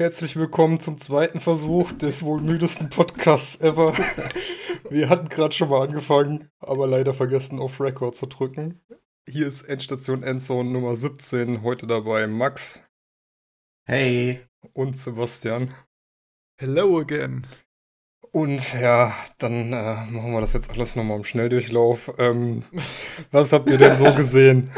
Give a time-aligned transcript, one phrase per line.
[0.00, 3.92] Herzlich willkommen zum zweiten Versuch des wohl müdesten Podcasts ever.
[4.88, 8.80] Wir hatten gerade schon mal angefangen, aber leider vergessen auf Record zu drücken.
[9.28, 11.62] Hier ist Endstation Endzone Nummer 17.
[11.62, 12.82] Heute dabei Max.
[13.84, 14.40] Hey.
[14.72, 15.74] Und Sebastian.
[16.58, 17.46] Hello again.
[18.32, 22.10] Und ja, dann äh, machen wir das jetzt alles nochmal im Schnelldurchlauf.
[22.16, 22.62] Ähm,
[23.32, 24.70] was habt ihr denn so gesehen?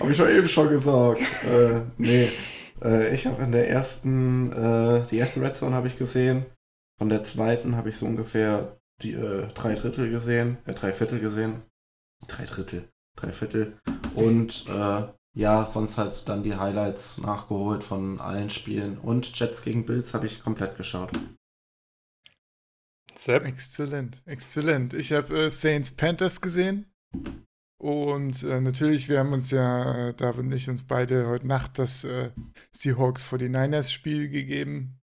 [0.00, 1.20] Habe ich doch eben schon gesagt.
[1.44, 2.32] äh, nee.
[2.82, 6.46] Äh, ich habe in der ersten, äh, die erste Red Zone habe ich gesehen.
[6.98, 11.20] Von der zweiten habe ich so ungefähr die äh, drei Drittel gesehen, äh, drei Viertel
[11.20, 11.62] gesehen.
[12.26, 13.78] Drei Drittel, drei Viertel.
[14.14, 18.96] Und äh, ja, sonst halt dann die Highlights nachgeholt von allen Spielen.
[18.98, 21.10] Und Jets gegen Bills habe ich komplett geschaut.
[23.14, 23.44] Sepp?
[23.44, 24.94] Exzellent, exzellent.
[24.94, 26.86] Ich habe äh, Saints Panthers gesehen.
[27.78, 31.78] Und äh, natürlich, wir haben uns ja, äh, David und ich, uns beide heute Nacht
[31.78, 32.30] das äh,
[32.72, 35.00] Seahawks 49ers Spiel gegeben.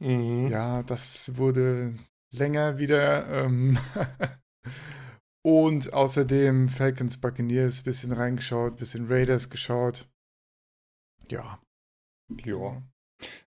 [0.00, 0.46] Mhm.
[0.48, 1.94] Ja, das wurde
[2.30, 3.26] länger wieder.
[3.28, 3.78] Ähm
[5.44, 10.08] und außerdem Falcons Buccaneers bisschen reingeschaut, bisschen Raiders geschaut.
[11.28, 11.60] Ja.
[12.44, 12.82] Ja.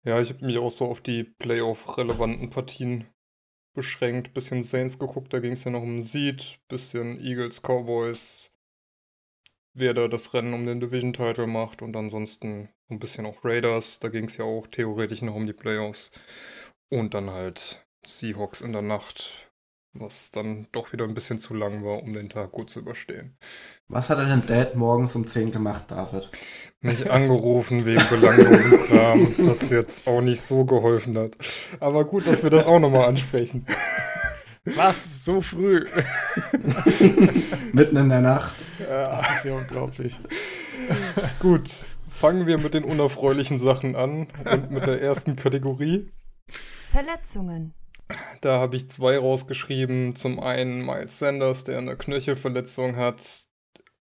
[0.05, 3.05] Ja, ich habe mich auch so auf die Playoff-relevanten Partien
[3.79, 4.33] beschränkt.
[4.33, 8.51] Bisschen Saints geguckt, da ging es ja noch um Seed, bisschen Eagles, Cowboys,
[9.73, 14.09] wer da das Rennen um den Division-Title macht und ansonsten ein bisschen auch Raiders, da
[14.09, 16.11] ging es ja auch theoretisch noch um die Playoffs.
[16.89, 19.48] Und dann halt Seahawks in der Nacht,
[19.93, 23.37] was dann doch wieder ein bisschen zu lang war, um den Tag gut zu überstehen.
[23.87, 26.29] Was hat denn Dad morgens um 10 gemacht, David?
[26.81, 31.37] Mich angerufen wegen belanglosem Kram, was jetzt auch nicht so geholfen hat.
[31.79, 33.65] Aber gut, dass wir das auch nochmal ansprechen.
[34.65, 35.25] Was?
[35.25, 35.85] So früh?
[37.73, 38.63] Mitten in der Nacht.
[38.79, 39.17] Ja.
[39.17, 40.19] Das ist ja unglaublich.
[41.39, 46.11] Gut, fangen wir mit den unerfreulichen Sachen an und mit der ersten Kategorie.
[46.91, 47.73] Verletzungen.
[48.41, 50.15] Da habe ich zwei rausgeschrieben.
[50.15, 53.47] Zum einen Miles Sanders, der eine Knöchelverletzung hat,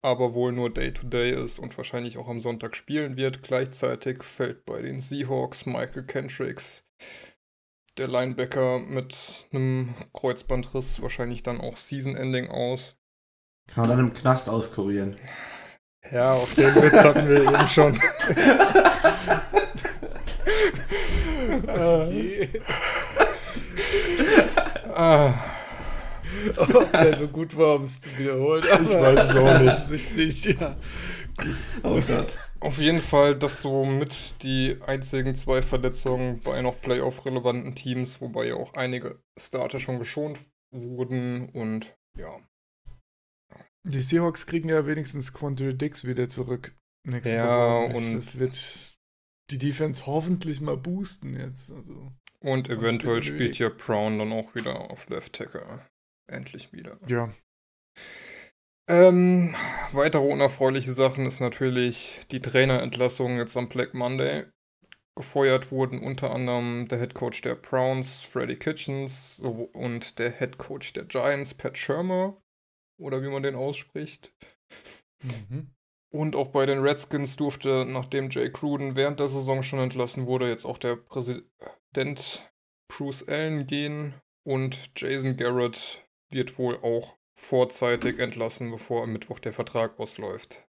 [0.01, 3.44] aber wohl nur Day-to-Day -Day ist und wahrscheinlich auch am Sonntag spielen wird.
[3.44, 6.88] Gleichzeitig fällt bei den Seahawks Michael Kendricks,
[7.97, 12.97] der Linebacker, mit einem Kreuzbandriss wahrscheinlich dann auch Season-Ending aus.
[13.68, 15.16] Kann man dann im Knast auskurieren.
[16.12, 17.94] Ja, auf den Witz hatten wir eben schon.
[21.68, 22.47] äh,
[24.94, 25.34] Ah.
[26.57, 28.63] Ob der so gut war, um es zu wiederholen.
[28.63, 29.90] ich weiß es auch nicht.
[30.16, 30.78] Richtig, ja.
[31.84, 32.34] Oh Gott.
[32.59, 38.47] Auf jeden Fall, das so mit die einzigen zwei Verletzungen bei noch Playoff-relevanten Teams, wobei
[38.47, 40.40] ja auch einige Starter schon geschont
[40.72, 42.40] wurden und ja.
[43.84, 46.75] Die Seahawks kriegen ja wenigstens Quandre Dix wieder zurück.
[47.03, 47.96] Nächste ja, Woche.
[47.96, 48.96] und das wird
[49.50, 51.72] die Defense hoffentlich mal boosten jetzt.
[51.72, 52.12] Also.
[52.44, 55.85] Und eventuell spielt ja Brown dann auch wieder auf Left Tackle.
[56.28, 56.97] Endlich wieder.
[57.07, 57.31] Ja.
[58.90, 59.56] Ähm,
[59.91, 64.46] weitere unerfreuliche Sachen ist natürlich die Trainerentlassung jetzt am Black Monday.
[65.16, 70.94] Gefeuert wurden unter anderem der Head Coach der Browns, Freddie Kitchens, und der Head Coach
[70.94, 72.41] der Giants, Pat Shermer.
[73.00, 74.34] Oder wie man den ausspricht.
[75.24, 75.69] Mhm.
[76.13, 80.49] Und auch bei den Redskins durfte, nachdem Jay Cruden während der Saison schon entlassen wurde,
[80.49, 82.51] jetzt auch der Präsident
[82.89, 84.13] Bruce Allen gehen.
[84.44, 90.67] Und Jason Garrett wird wohl auch vorzeitig entlassen, bevor am Mittwoch der Vertrag ausläuft.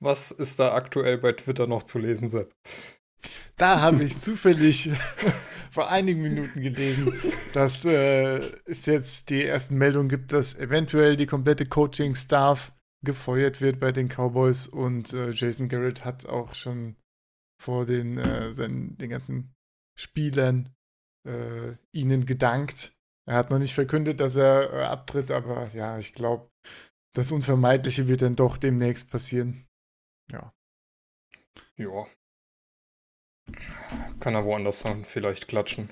[0.00, 2.52] Was ist da aktuell bei Twitter noch zu lesen, Sepp?
[3.56, 4.90] Da habe ich zufällig
[5.70, 7.12] vor einigen Minuten gelesen,
[7.52, 12.72] dass äh, es jetzt die ersten Meldungen gibt, dass eventuell die komplette Coaching-Staff
[13.04, 16.96] gefeuert wird bei den Cowboys und äh, Jason Garrett hat auch schon
[17.60, 19.54] vor den, äh, seinen, den ganzen
[19.98, 20.74] Spielern
[21.26, 22.96] äh, ihnen gedankt.
[23.28, 26.50] Er hat noch nicht verkündet, dass er äh, abtritt, aber ja, ich glaube,
[27.14, 29.66] das Unvermeidliche wird dann doch demnächst passieren.
[30.30, 30.52] Ja.
[31.76, 32.06] Ja.
[34.20, 35.90] Kann er woanders dann vielleicht klatschen.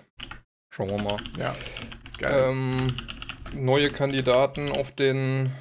[0.73, 1.23] Schauen wir mal.
[1.37, 1.55] Ja.
[2.23, 2.96] Ähm,
[3.52, 5.52] neue Kandidaten auf den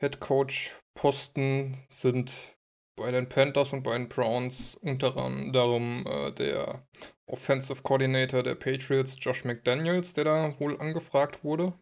[0.00, 2.56] Head Coach Posten sind
[2.98, 6.86] bei den Panthers und bei den Browns unter anderem äh, der
[7.26, 11.74] Offensive Coordinator der Patriots, Josh McDaniels, der da wohl angefragt wurde.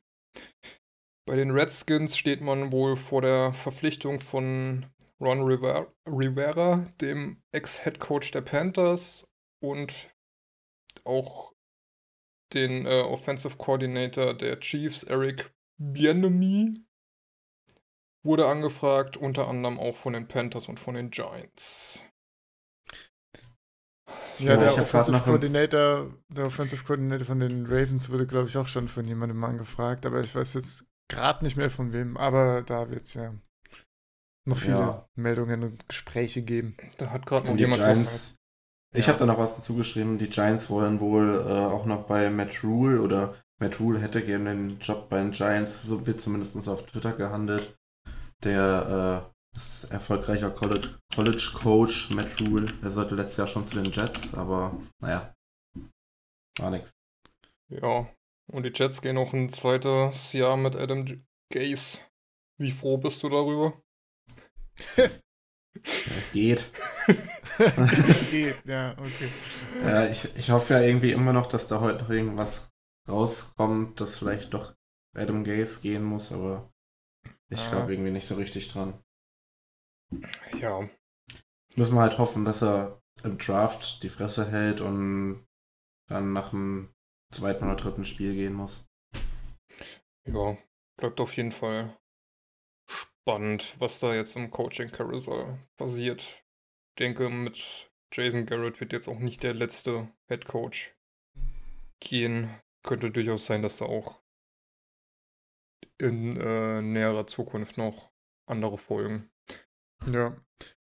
[1.27, 4.87] Bei den Redskins steht man wohl vor der Verpflichtung von
[5.21, 9.27] Ron Rivera, dem Ex-Head Coach der Panthers
[9.63, 10.11] und
[11.05, 11.55] auch
[12.53, 16.85] den äh, Offensive Coordinator der Chiefs, Eric Bienemy,
[18.25, 22.05] wurde angefragt, unter anderem auch von den Panthers und von den Giants.
[24.39, 28.57] Ja, Ja, der ich Offensive Coordinator, der Offensive Coordinator von den Ravens wurde, glaube ich,
[28.57, 32.63] auch schon von jemandem angefragt, aber ich weiß jetzt gerade nicht mehr von wem, aber
[32.63, 33.35] da wird es ja
[34.47, 35.09] noch viele Ja.
[35.15, 36.77] Meldungen und Gespräche geben.
[36.99, 38.05] Da hat gerade noch jemand was.
[38.05, 38.35] Giants,
[38.93, 39.13] ich Ja.
[39.13, 43.01] habe da noch was zugeschrieben, die Giants wollen wohl äh, auch noch bei Matt Rule
[43.01, 47.13] oder Matt Rule hätte gerne den Job bei den Giants, so wird zumindest auf Twitter
[47.13, 47.77] gehandelt.
[48.45, 52.73] Der äh, ist erfolgreicher College, College Coach, Matt Rule.
[52.83, 55.33] Er sollte letztes Jahr schon zu den Jets, aber naja,
[56.59, 56.93] war nix.
[57.69, 58.09] Ja.
[58.53, 61.21] Und die Jets gehen noch ein zweites Jahr mit Adam J-
[61.53, 62.01] Gase.
[62.61, 63.81] Wie froh bist du darüber?
[64.97, 65.09] Ja,
[66.33, 66.71] geht.
[68.31, 69.29] Geht, ja, okay.
[69.83, 72.69] Ja, ich, ich hoffe ja irgendwie immer noch, dass da heute noch irgendwas
[73.09, 74.75] rauskommt, dass vielleicht doch
[75.17, 76.73] Adam Gase gehen muss, aber
[77.51, 77.71] ich Ah.
[77.71, 79.03] glaube irgendwie nicht so richtig dran.
[80.61, 80.89] Ja.
[81.77, 85.47] Müssen wir halt hoffen, dass er im Draft die Fresse hält und
[86.09, 86.93] dann nach dem
[87.33, 88.85] zweiten oder dritten Spiel gehen muss.
[90.27, 90.57] Ja.
[90.97, 91.97] Bleibt auf jeden Fall
[92.89, 96.21] spannend, was da jetzt im Coaching Carousel passiert.
[96.23, 100.95] Ich denke, mit Jason Garrett wird jetzt auch nicht der letzte Head Coach
[102.01, 102.61] gehen.
[102.85, 104.21] Könnte durchaus sein, dass da auch
[105.99, 108.13] in äh, näherer Zukunft noch
[108.47, 109.31] andere folgen.
[110.11, 110.37] Ja.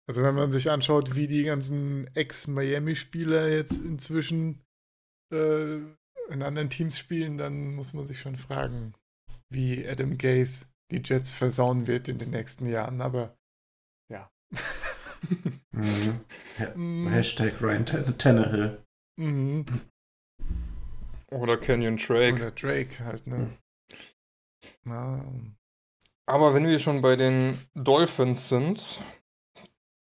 [0.07, 4.61] Also wenn man sich anschaut, wie die ganzen Ex-Miami-Spieler jetzt inzwischen
[5.33, 5.75] äh,
[6.29, 8.93] in anderen Teams spielen, dann muss man sich schon fragen,
[9.49, 13.01] wie Adam Gase die Jets versauen wird in den nächsten Jahren.
[13.01, 13.37] Aber
[14.11, 14.31] ja.
[15.71, 16.19] Mhm.
[16.59, 18.83] Ha Mm, Hashtag Ryan Tan Tannehill.
[19.17, 19.65] mhm.
[21.31, 22.35] Oder Canyon Drake.
[22.35, 23.57] Oder Drake halt, ne?
[24.85, 25.23] Ja.
[26.25, 29.01] Aber wenn wir schon bei den Dolphins sind,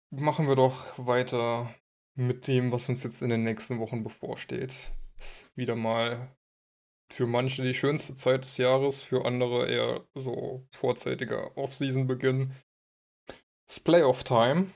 [0.09, 1.73] machen wir doch weiter
[2.15, 4.91] mit dem, was uns jetzt in den nächsten Wochen bevorsteht.
[5.17, 6.35] Ist wieder mal
[7.11, 12.53] für manche die schönste Zeit des Jahres, für andere eher so vorzeitiger Off-Season-Beginn.
[13.67, 14.67] Es ist Playoff-Time.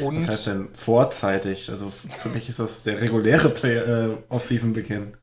[0.00, 1.68] Und Was heißt denn vorzeitig?
[1.68, 5.16] Also für mich ist das der reguläre Play äh, Off-Season-Beginn.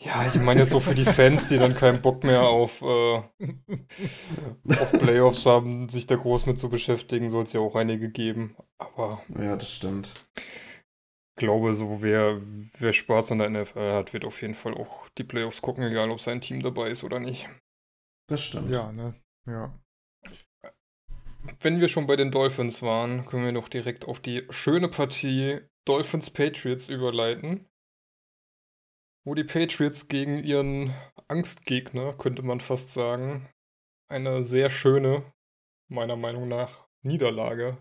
[0.00, 3.22] Ja, ich meine jetzt so für die Fans, die dann keinen Bock mehr auf, äh,
[4.78, 8.56] auf Playoffs haben, sich da groß mit zu beschäftigen, soll es ja auch einige geben.
[8.78, 10.12] Aber Ja, das stimmt.
[11.36, 12.38] glaube, so wer,
[12.78, 16.10] wer Spaß an der NFL hat, wird auf jeden Fall auch die Playoffs gucken, egal
[16.10, 17.48] ob sein Team dabei ist oder nicht.
[18.28, 18.70] Das stimmt.
[18.70, 19.14] ja, ne?
[19.46, 19.78] Ja.
[21.60, 25.60] Wenn wir schon bei den Dolphins waren, können wir doch direkt auf die schöne Partie
[25.86, 27.68] Dolphins Patriots überleiten.
[29.26, 30.92] Wo die Patriots gegen ihren
[31.28, 33.48] Angstgegner, könnte man fast sagen,
[34.10, 35.32] eine sehr schöne,
[35.88, 37.78] meiner Meinung nach, Niederlage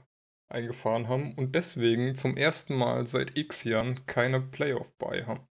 [0.49, 5.47] eingefahren haben und deswegen zum ersten Mal seit x Jahren keine Playoff bei haben.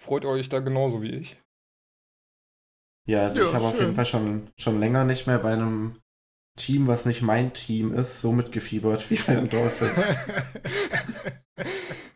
[0.00, 1.36] Freut euch da genauso wie ich?
[3.06, 6.00] Ja, also Ja, ich habe auf jeden Fall schon, schon länger nicht mehr bei einem
[6.56, 9.92] Team, was nicht mein Team ist, so mitgefiebert wie bei den Dolphins.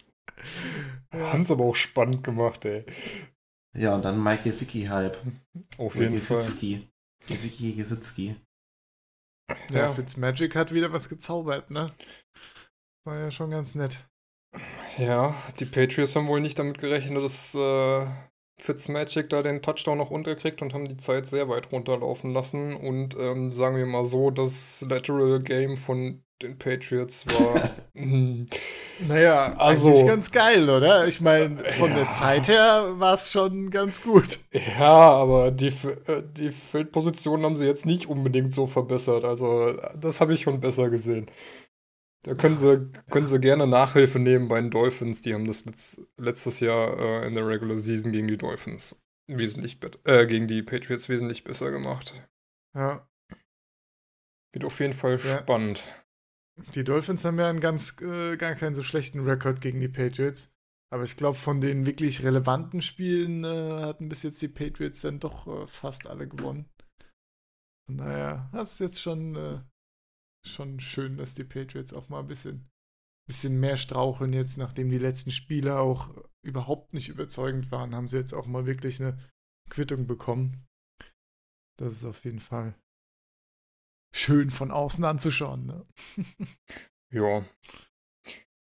[1.32, 2.84] Haben es aber auch spannend gemacht, ey.
[3.76, 5.18] ja, und dann Mike Gesicki-Hype.
[5.78, 6.42] Auf jeden Fall.
[6.42, 6.88] Gesicki.
[7.26, 8.36] Gesicki, Gesicki.
[9.70, 9.88] ja, Ja.
[9.88, 11.92] Fitzmagic hat wieder was gezaubert, ne?
[13.04, 14.04] War ja schon ganz nett.
[14.98, 18.06] Ja, die Patriots haben wohl nicht damit gerechnet, dass äh,
[18.60, 22.74] Fitzmagic da den Touchdown noch unterkriegt und haben die Zeit sehr weit runterlaufen lassen.
[22.76, 27.70] Und ähm, sagen wir mal so, das Lateral Game von den Patriots war.
[27.94, 28.46] hm,
[29.08, 31.06] Naja, Also- eigentlich ganz geil, oder?
[31.08, 32.10] Ich meine, von der Ja.
[32.12, 34.38] Zeit her war es schon ganz gut.
[34.52, 35.68] ja, aber die,
[36.06, 39.24] äh, die Feldpositionen haben sie jetzt nicht unbedingt so verbessert.
[39.24, 41.30] Also, das habe ich schon besser gesehen.
[42.24, 45.22] Da können sie, können sie gerne Nachhilfe nehmen bei den Dolphins.
[45.22, 49.78] Die haben das letz, letztes Jahr äh, in der Regular Season gegen die Dolphins wesentlich
[50.04, 52.14] äh, gegen die Patriots wesentlich besser gemacht.
[52.76, 53.08] Ja.
[54.52, 55.38] Wird auf jeden Fall Ja.
[55.40, 55.82] spannend.
[56.74, 60.52] Die Dolphins haben ja einen ganz, äh, gar keinen so schlechten Rekord gegen die Patriots.
[60.92, 65.20] Aber ich glaube, von den wirklich relevanten Spielen äh, hatten bis jetzt die Patriots dann
[65.20, 66.68] doch äh, fast alle gewonnen.
[67.86, 69.62] Von daher, das ist jetzt schon, äh,
[70.46, 72.68] schon schön, dass die Patriots auch mal ein bisschen,
[73.26, 78.18] bisschen mehr straucheln jetzt, nachdem die letzten Spiele auch überhaupt nicht überzeugend waren, haben sie
[78.18, 79.16] jetzt auch mal wirklich eine
[79.70, 80.66] Quittung bekommen.
[81.78, 82.74] Das ist auf jeden Fall
[84.12, 85.66] schön von außen anzuschauen.
[85.66, 85.84] Ne?
[87.14, 87.44] Ja.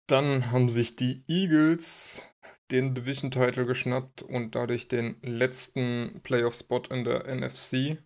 [0.07, 2.29] Dann haben sich die Eagles
[2.71, 7.97] den Division-Title geschnappt und dadurch den letzten Playoff-Spot in der NFC.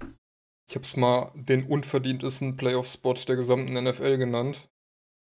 [0.69, 4.69] Ich habe es mal den unverdientesten Playoff-Spot der gesamten NFL genannt,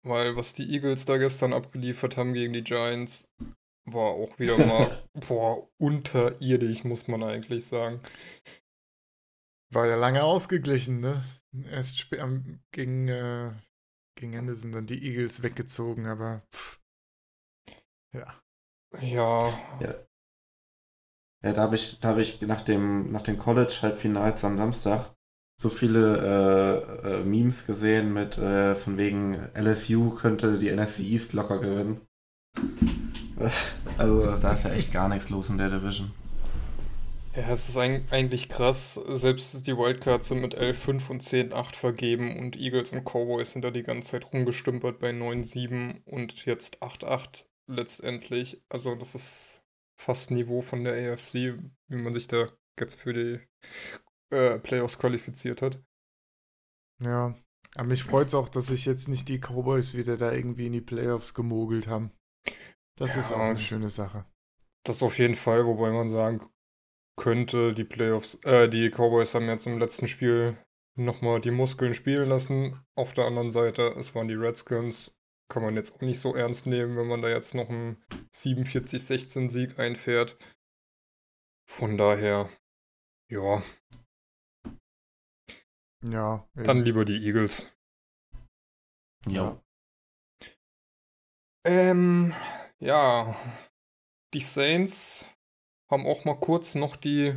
[0.02, 3.28] weil was die Eagles da gestern abgeliefert haben gegen die Giants,
[3.84, 8.00] war auch wieder mal, boah, unterirdisch, muss man eigentlich sagen.
[9.72, 11.24] War ja lange ausgeglichen, ne?
[11.64, 12.10] Erst
[12.72, 13.52] gegen, äh,
[14.16, 16.80] gegen Ende sind dann die Eagles weggezogen, aber pff.
[19.00, 19.58] ja.
[19.80, 19.94] Ja,
[21.42, 25.14] Ja, da habe ich, da habe ich nach dem, nach den College-Halbfinals am Samstag
[25.60, 31.32] so viele äh, äh, Memes gesehen mit äh, von wegen LSU könnte die NFC East
[31.32, 32.00] locker gewinnen.
[33.98, 36.10] Also da ist ja echt gar nichts los in der Division.
[37.36, 38.94] Ja, es ist eig- eigentlich krass.
[38.94, 43.70] Selbst die Wildcards sind mit 11-5 und 10-8 vergeben und Eagles und Cowboys sind da
[43.70, 48.62] die ganze Zeit rumgestümpert bei 9-7 und jetzt 8-8 letztendlich.
[48.70, 49.62] Also das ist
[50.00, 52.48] fast Niveau von der AFC, wie man sich da
[52.80, 53.40] jetzt für die
[54.34, 55.82] äh, Playoffs qualifiziert hat.
[57.02, 57.34] Ja.
[57.74, 60.72] Aber mich freut es auch, dass sich jetzt nicht die Cowboys wieder da irgendwie in
[60.72, 62.12] die Playoffs gemogelt haben.
[62.98, 63.36] Das ist Ja.
[63.36, 64.24] auch eine schöne Sache.
[64.84, 66.40] Das auf jeden Fall, wobei man sagen
[67.16, 70.56] könnte, die Playoffs, äh, die Cowboys haben jetzt im letzten Spiel
[70.96, 72.80] nochmal die Muskeln spielen lassen.
[72.94, 75.14] Auf der anderen Seite, es waren die Redskins.
[75.48, 78.02] Kann man jetzt auch nicht so ernst nehmen, wenn man da jetzt noch einen
[78.34, 80.36] 47-16 Sieg einfährt.
[81.68, 82.48] Von daher,
[83.30, 83.62] ja,
[86.02, 86.48] Ja.
[86.56, 86.64] eben.
[86.64, 87.70] dann lieber die Eagles.
[89.28, 89.60] Ja.
[91.64, 92.32] Ähm,
[92.78, 93.34] ja,
[94.34, 95.28] die Saints
[95.90, 97.34] haben auch mal kurz noch die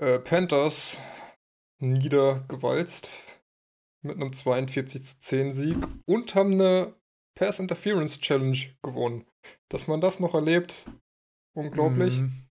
[0.00, 0.98] äh, Panthers
[1.80, 3.08] niedergewalzt
[4.04, 5.76] mit einem 42 zu 10 Sieg
[6.06, 6.94] und haben eine
[7.36, 9.26] Pass Interference Challenge gewonnen.
[9.68, 10.90] Dass man das noch erlebt,
[11.56, 12.18] unglaublich.
[12.18, 12.48] Mhm.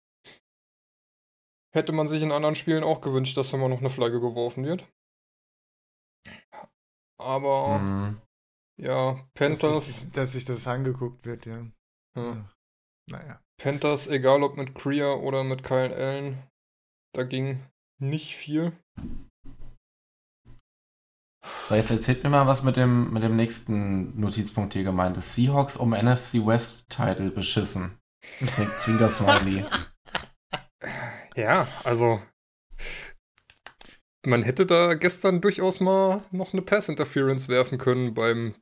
[1.73, 4.65] Hätte man sich in anderen Spielen auch gewünscht, dass da mal noch eine Flagge geworfen
[4.65, 4.87] wird.
[7.19, 8.21] Aber Mhm.
[8.79, 9.85] ja, Dass Panthers.
[9.85, 11.65] sich, dass sich das angeguckt wird, ja.
[12.15, 12.49] Ja.
[13.09, 13.43] Naja.
[13.61, 16.43] Panthers, egal ob mit Greer oder mit Kyle Allen,
[17.13, 17.59] da ging
[17.99, 18.73] nicht viel.
[21.69, 25.33] So, jetzt erzählt mir mal, was mit dem, mit dem nächsten Notizpunkt hier gemeint ist.
[25.33, 27.97] Seahawks um NFC West Title beschissen.
[28.23, 29.65] Zwing- Zwinker-Smiley.
[31.35, 32.21] Ja, also
[34.25, 38.53] man hätte da gestern durchaus mal noch eine Pass Interference werfen können beim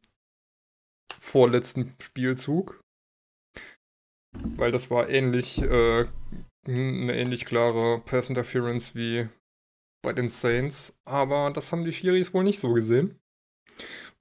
[1.19, 2.79] vorletzten Spielzug.
[4.43, 6.05] Weil das war ähnlich, äh,
[6.67, 9.29] eine ähnlich klare Pass Interference wie
[10.03, 10.99] bei den Saints.
[11.05, 13.19] Aber das haben die Schiris wohl nicht so gesehen.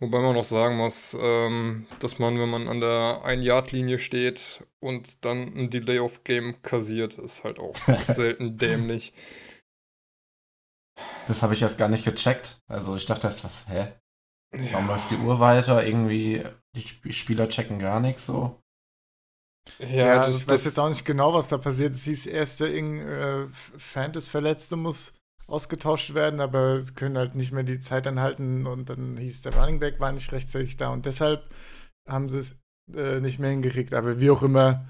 [0.00, 5.24] Wobei man noch sagen muss, ähm, dass man, wenn man an der 1-Yard-Linie steht und
[5.24, 9.14] dann ein Delay of Game kassiert, ist halt auch selten dämlich.
[11.26, 12.60] Das habe ich erst gar nicht gecheckt.
[12.66, 13.92] Also ich dachte erst, was, hä?
[14.70, 15.86] Warum Ja, läuft die Uhr weiter?
[15.86, 16.44] Irgendwie,
[16.76, 18.63] die Sp Spieler checken gar nichts so.
[19.78, 21.92] Ja, Ja, das, ich weiß jetzt auch nicht genau, was da passiert.
[21.94, 25.14] Es hieß erst, der Ing, äh, Fan des Verletzte muss
[25.46, 29.54] ausgetauscht werden, aber sie können halt nicht mehr die Zeit anhalten und dann hieß der
[29.54, 31.54] Running Back war nicht rechtzeitig da und deshalb
[32.08, 32.58] haben sie es
[32.94, 33.94] äh, nicht mehr hingekriegt.
[33.94, 34.86] Aber wie auch immer,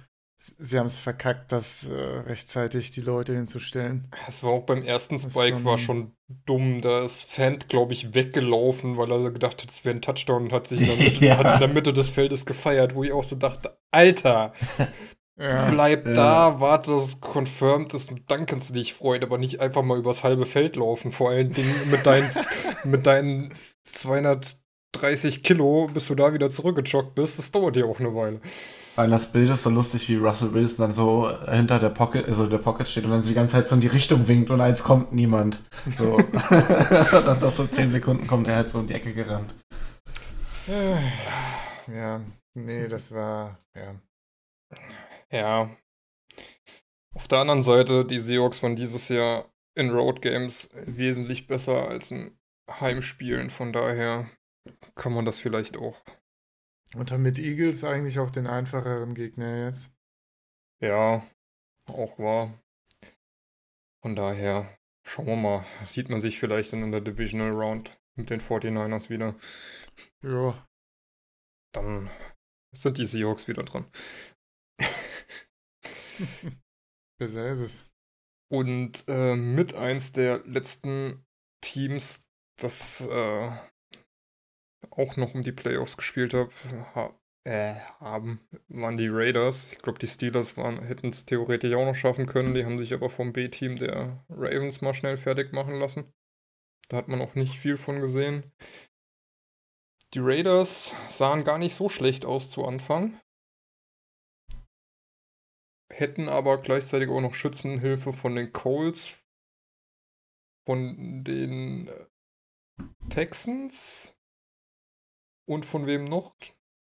[0.58, 4.10] sie haben es verkackt, das äh, rechtzeitig die Leute hinzustellen.
[4.28, 6.12] es war auch beim ersten Spike schon- war schon
[6.46, 6.80] dumm.
[6.80, 10.52] Da ist Fan, glaube ich, weggelaufen, weil er gedacht hat, es wäre ein Touchdown und
[10.52, 11.36] hat sich in der, Mitte, Ja.
[11.38, 14.52] hat in der Mitte des Feldes gefeiert, wo ich auch so dachte, Alter,
[15.36, 16.12] Ja, bleib Ja.
[16.14, 19.82] da, warte, dass es confirmed ist und dann kannst du dich freuen, aber nicht einfach
[19.82, 21.10] mal übers halbe Feld laufen.
[21.10, 22.30] Vor allen Dingen mit deinen,
[22.84, 23.52] mit deinen
[23.90, 27.38] 230 Kilo, bis du da wieder zurückgejoggt bist.
[27.38, 28.40] Das dauert ja auch eine Weile.
[28.96, 32.46] Weil das Bild ist so lustig, wie Russell Wilson dann so hinter der Pocket, also
[32.46, 34.60] der Pocket steht und dann so die ganze Zeit so in die Richtung winkt und
[34.60, 35.60] eins kommt niemand.
[35.98, 36.16] So.
[36.50, 39.52] dann nach so 10 Sekunden kommt er halt so in die Ecke gerannt.
[40.68, 40.96] Äh,
[41.92, 42.20] ja,
[42.54, 43.96] nee, das war, ja.
[45.30, 45.76] Ja.
[47.16, 49.46] Auf der anderen Seite, die Seahawks waren dieses Jahr
[49.76, 52.38] in Road Games wesentlich besser als in
[52.70, 53.50] Heimspielen.
[53.50, 54.30] Von daher
[54.94, 56.00] kann man das vielleicht auch.
[56.94, 59.92] Und haben mit Eagles eigentlich auch den einfacheren Gegner jetzt.
[60.80, 61.26] Ja,
[61.86, 62.62] auch wahr.
[64.02, 65.64] Von daher schauen wir mal.
[65.84, 69.34] Sieht man sich vielleicht dann in der Divisional Round mit den 49ers wieder.
[70.22, 70.66] Ja,
[71.72, 72.10] Dann
[72.72, 73.86] sind die Seahawks wieder dran.
[77.18, 77.90] besser ist es.
[78.50, 81.24] Und äh, mit eins der letzten
[81.60, 82.20] Teams,
[82.60, 83.50] das äh,
[84.90, 86.50] auch noch um die Playoffs gespielt hab,
[86.94, 87.14] ha
[87.44, 89.72] äh, haben, waren die Raiders.
[89.72, 92.54] Ich glaube, die Steelers hätten es theoretisch auch noch schaffen können.
[92.54, 96.12] Die haben sich aber vom B-Team der Ravens mal schnell fertig machen lassen.
[96.88, 98.50] Da hat man auch nicht viel von gesehen.
[100.14, 103.20] Die Raiders sahen gar nicht so schlecht aus zu Anfang.
[105.92, 109.28] Hätten aber gleichzeitig auch noch Schützenhilfe von den Colts,
[110.66, 112.06] von den äh,
[113.10, 114.13] Texans
[115.46, 116.34] und von wem noch?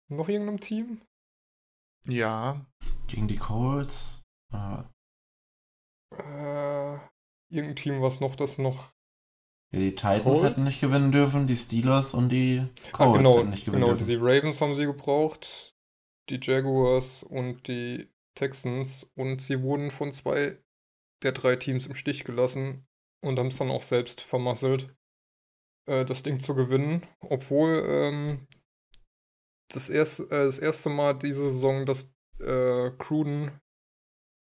[0.08, 1.00] Noch irgendeinem Team?
[2.08, 2.64] Ja.
[3.08, 4.22] Gegen die Colts.
[4.52, 4.82] Äh,
[6.16, 6.94] Äh,
[7.50, 8.92] irgendein Team, was noch das noch.
[9.72, 10.42] ja, die Titans Colts?
[10.42, 12.66] hätten nicht gewinnen dürfen, die Steelers und die
[12.98, 13.94] Ah, Colts genau, hätten nicht gewinnen genau.
[13.94, 14.06] dürfen.
[14.08, 15.75] Die Ravens haben sie gebraucht,
[16.30, 20.58] die Jaguars und die Texans und sie wurden von zwei
[21.22, 22.86] der drei Teams im Stich gelassen
[23.22, 24.94] und haben es dann auch selbst vermasselt,
[25.87, 28.47] äh, das Ding zu gewinnen, obwohl ähm,
[29.73, 33.61] das, erste, äh, das erste Mal diese Saison, dass äh, Cruden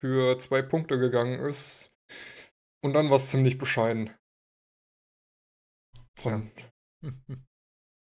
[0.02, 1.92] für zwei Punkte gegangen ist
[2.84, 4.12] und dann war es ziemlich bescheiden.
[6.20, 6.52] Von,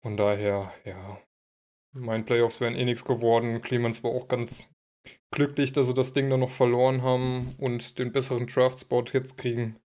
[0.03, 1.21] von daher, ja.
[1.93, 3.62] Mein Playoffs wären eh nichts geworden.
[3.62, 4.69] Clemens war auch ganz
[5.31, 9.77] glücklich, dass sie das Ding dann noch verloren haben und den besseren Draft-Spot jetzt kriegen.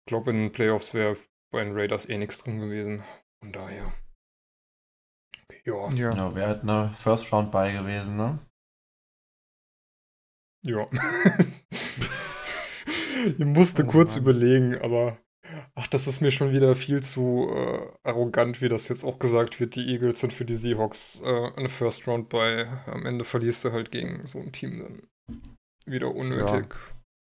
[0.00, 1.16] Ich glaube, in den Playoffs wäre
[1.52, 3.02] bei den Raiders eh nichts drin gewesen.
[3.40, 3.92] Von daher.
[5.64, 6.14] Ja, Ja.
[6.14, 8.38] Ja, wäre halt eine First Round bei gewesen, ne?
[10.64, 10.88] ja.
[13.38, 14.22] ich musste Oh kurz Mann.
[14.24, 15.18] überlegen, aber
[15.74, 19.60] ach, das ist mir schon wieder viel zu äh, arrogant, wie das jetzt auch gesagt
[19.60, 19.76] wird.
[19.76, 22.66] Die Eagles sind für die Seahawks äh, eine First Round bei.
[22.86, 25.42] Am Ende verlierst du halt gegen so ein Team dann
[25.86, 26.74] wieder unnötig.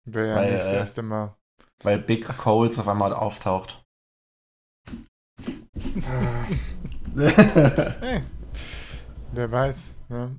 [0.07, 1.37] Wäre ja Weil, nicht das äh, erste Mal.
[1.83, 3.83] Weil Big Colts auf einmal auftaucht.
[7.17, 8.21] Hey,
[9.33, 9.95] wer weiß.
[10.09, 10.39] Ne?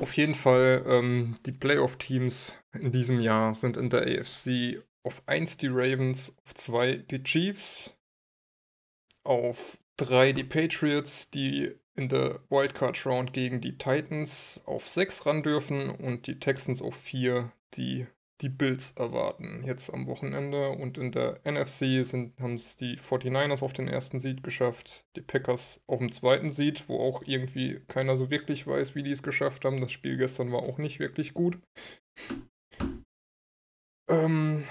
[0.00, 5.58] Auf jeden Fall, ähm, die Playoff-Teams in diesem Jahr sind in der AFC auf 1
[5.58, 7.94] die Ravens, auf 2 die Chiefs,
[9.24, 15.90] auf 3 die Patriots, die in der Wildcard-Round gegen die Titans auf 6 ran dürfen
[15.90, 18.06] und die Texans auf 4, die
[18.42, 20.70] die Bills erwarten jetzt am Wochenende.
[20.70, 22.04] Und in der NFC
[22.40, 26.88] haben es die 49ers auf den ersten Seed geschafft, die Packers auf dem zweiten Seed,
[26.88, 29.80] wo auch irgendwie keiner so wirklich weiß, wie die es geschafft haben.
[29.80, 31.58] Das Spiel gestern war auch nicht wirklich gut.
[34.10, 34.64] Ähm,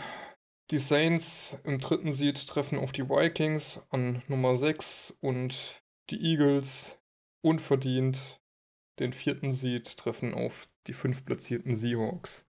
[0.70, 6.98] die Saints im dritten Seed treffen auf die Vikings an Nummer 6 und die Eagles
[7.42, 8.42] unverdient
[9.00, 12.46] den vierten Seed treffen auf die fünf platzierten Seahawks.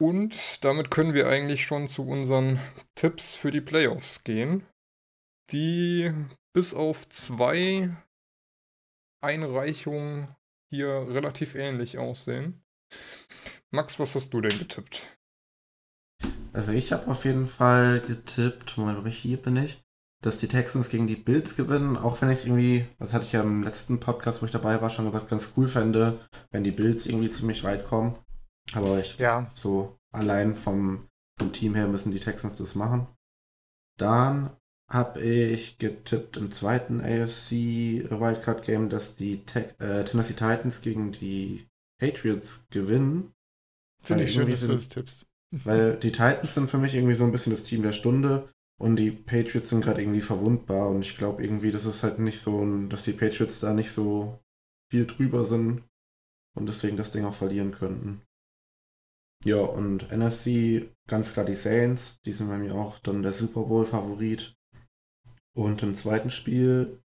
[0.00, 2.58] Und damit können wir eigentlich schon zu unseren
[2.94, 4.66] Tipps für die Playoffs gehen,
[5.50, 6.12] die
[6.52, 7.96] bis auf zwei
[9.22, 10.34] Einreichungen
[10.70, 12.64] hier relativ ähnlich aussehen.
[13.70, 15.06] Max, was hast du denn getippt?
[16.52, 19.82] Also ich habe auf jeden Fall getippt, Moment, ich hier bin ich,
[20.22, 23.32] dass die Texans gegen die Bills gewinnen, auch wenn ich es irgendwie, das hatte ich
[23.32, 26.70] ja im letzten Podcast, wo ich dabei war, schon gesagt, ganz cool fände, wenn die
[26.70, 28.16] Bills irgendwie ziemlich weit kommen.
[28.72, 33.06] Aber ich Ja, so allein vom, vom Team her müssen die Texans das machen.
[33.98, 34.50] Dann
[34.90, 41.12] habe ich getippt im zweiten AFC Wildcard Game, dass die Te äh, Tennessee Titans gegen
[41.12, 41.66] die
[41.98, 43.32] Patriots gewinnen.
[44.02, 45.26] finde ich schön, dass du das tippst.
[45.64, 48.96] Weil die Titans sind für mich irgendwie so ein bisschen das Team der Stunde und
[48.96, 52.60] die Patriots sind gerade irgendwie verwundbar und ich glaube irgendwie, das ist halt nicht so,
[52.64, 54.40] ein- dass die Patriots da nicht so
[54.90, 55.84] viel drüber sind
[56.56, 58.22] und deswegen das Ding auch verlieren könnten.
[59.44, 63.62] Ja, und NFC, ganz klar die Saints, die sind bei mir auch dann der Super
[63.64, 64.54] Bowl-Favorit.
[65.54, 67.02] Und im zweiten Spiel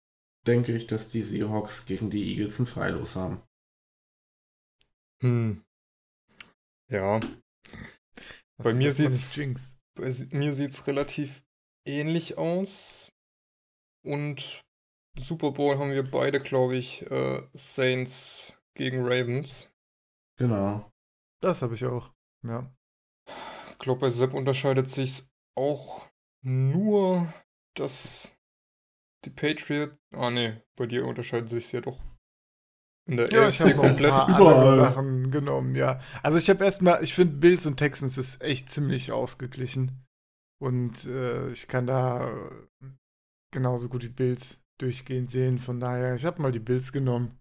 [0.47, 3.43] denke ich, dass die Seahawks gegen die Eagles ein Freilos haben.
[5.23, 5.63] Hm.
[6.91, 9.77] Ja, Das- Bei mir das man sieht's- nicht jinx.
[9.95, 11.45] bei si- mir sieht es relativ
[11.87, 13.11] ähnlich aus.
[14.05, 14.63] Und
[15.19, 19.71] Super Bowl haben wir beide, glaube ich, äh, Saints gegen Ravens.
[20.39, 20.91] Genau.
[21.41, 22.12] Das habe ich auch.
[22.47, 22.73] Ja.
[23.71, 25.25] Ich glaube, bei Sepp unterscheidet sich
[25.57, 26.07] auch
[26.45, 27.33] nur,
[27.77, 28.33] dass
[29.25, 29.97] die Patriot.
[30.13, 32.01] Ah, nee, bei dir unterscheidet sich ja doch.
[33.09, 34.11] In der Ja, ich habe noch ein komplett.
[34.11, 34.55] paar überall.
[34.55, 36.01] andere Sachen genommen, ja.
[36.23, 40.05] Also ich habe erstmal, ich finde Bills und Texans ist echt ziemlich ausgeglichen.
[40.61, 42.87] Und äh, ich kann da äh,
[43.53, 45.59] genauso gut die Bills durchgehend sehen.
[45.59, 47.41] Von daher, ich habe mal die Bills genommen.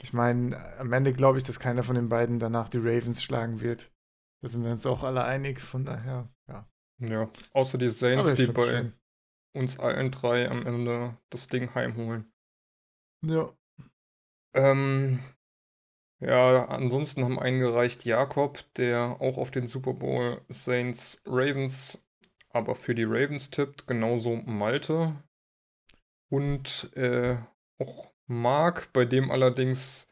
[0.00, 3.62] Ich meine, am Ende glaube ich, dass keiner von den beiden danach die Ravens schlagen
[3.62, 3.90] wird.
[4.40, 5.60] Da sind wir uns auch alle einig.
[5.60, 6.68] Von daher, ja.
[7.00, 8.92] Ja, außer die Saints, die bei schön.
[9.54, 12.32] uns allen drei am Ende das Ding heimholen.
[13.24, 13.52] Ja.
[14.54, 15.20] Ähm,
[16.20, 22.04] ja, ansonsten haben eingereicht Jakob, der auch auf den Super Bowl Saints Ravens,
[22.50, 25.14] aber für die Ravens tippt, genauso Malte.
[26.30, 27.36] und äh,
[27.78, 30.07] auch mag, bei dem allerdings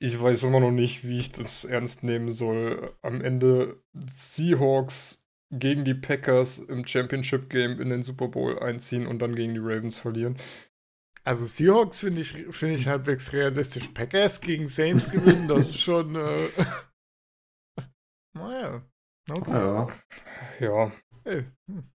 [0.00, 2.94] ich weiß immer noch nicht, wie ich das ernst nehmen soll.
[3.02, 9.20] Am Ende Seahawks gegen die Packers im Championship Game in den Super Bowl einziehen und
[9.20, 10.36] dann gegen die Ravens verlieren.
[11.24, 13.88] Also Seahawks finde ich, find ich halbwegs realistisch.
[13.88, 16.14] Packers gegen Saints gewinnen, das ist schon.
[16.14, 16.48] Äh
[18.34, 18.82] naja.
[19.30, 19.50] Okay.
[19.50, 19.88] Ja.
[20.60, 20.92] ja.
[21.24, 21.44] Hey.
[21.68, 21.90] Hm.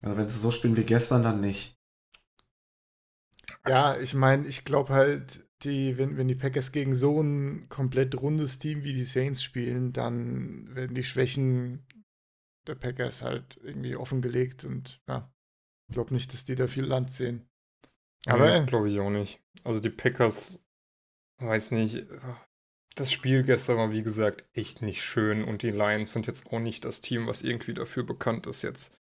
[0.00, 1.78] Also wenn sie so spielen wie gestern, dann nicht.
[3.66, 8.20] Ja, ich meine, ich glaube halt, die, wenn, wenn die Packers gegen so ein komplett
[8.20, 11.86] rundes Team wie die Saints spielen, dann werden die Schwächen
[12.66, 15.32] der Packers halt irgendwie offengelegt und ja,
[15.88, 17.48] ich glaube nicht, dass die da viel Land sehen.
[18.26, 19.40] Aber nee, glaube ich auch nicht.
[19.64, 20.60] Also die Packers,
[21.38, 22.06] weiß nicht,
[22.94, 26.60] das Spiel gestern war wie gesagt echt nicht schön und die Lions sind jetzt auch
[26.60, 28.92] nicht das Team, was irgendwie dafür bekannt ist, jetzt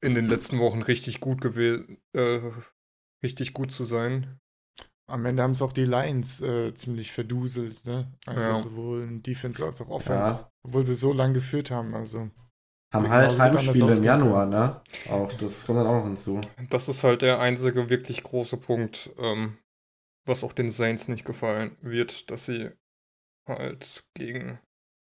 [0.00, 2.40] in den letzten Wochen richtig gut gewesen, äh,
[3.22, 4.40] richtig gut zu sein.
[5.08, 8.12] Am Ende haben es auch die Lions äh, ziemlich verduselt, ne?
[8.26, 8.58] Also ja.
[8.58, 10.32] sowohl in Defense als auch Offense.
[10.32, 10.52] Ja.
[10.64, 12.30] Obwohl sie so lange geführt haben, also.
[12.92, 14.80] Haben halt Heimspiele im Januar, ne?
[15.10, 16.40] Auch, das kommt dann auch noch hinzu.
[16.70, 19.58] Das ist halt der einzige wirklich große Punkt, ähm,
[20.26, 22.70] was auch den Saints nicht gefallen wird, dass sie
[23.46, 24.58] halt gegen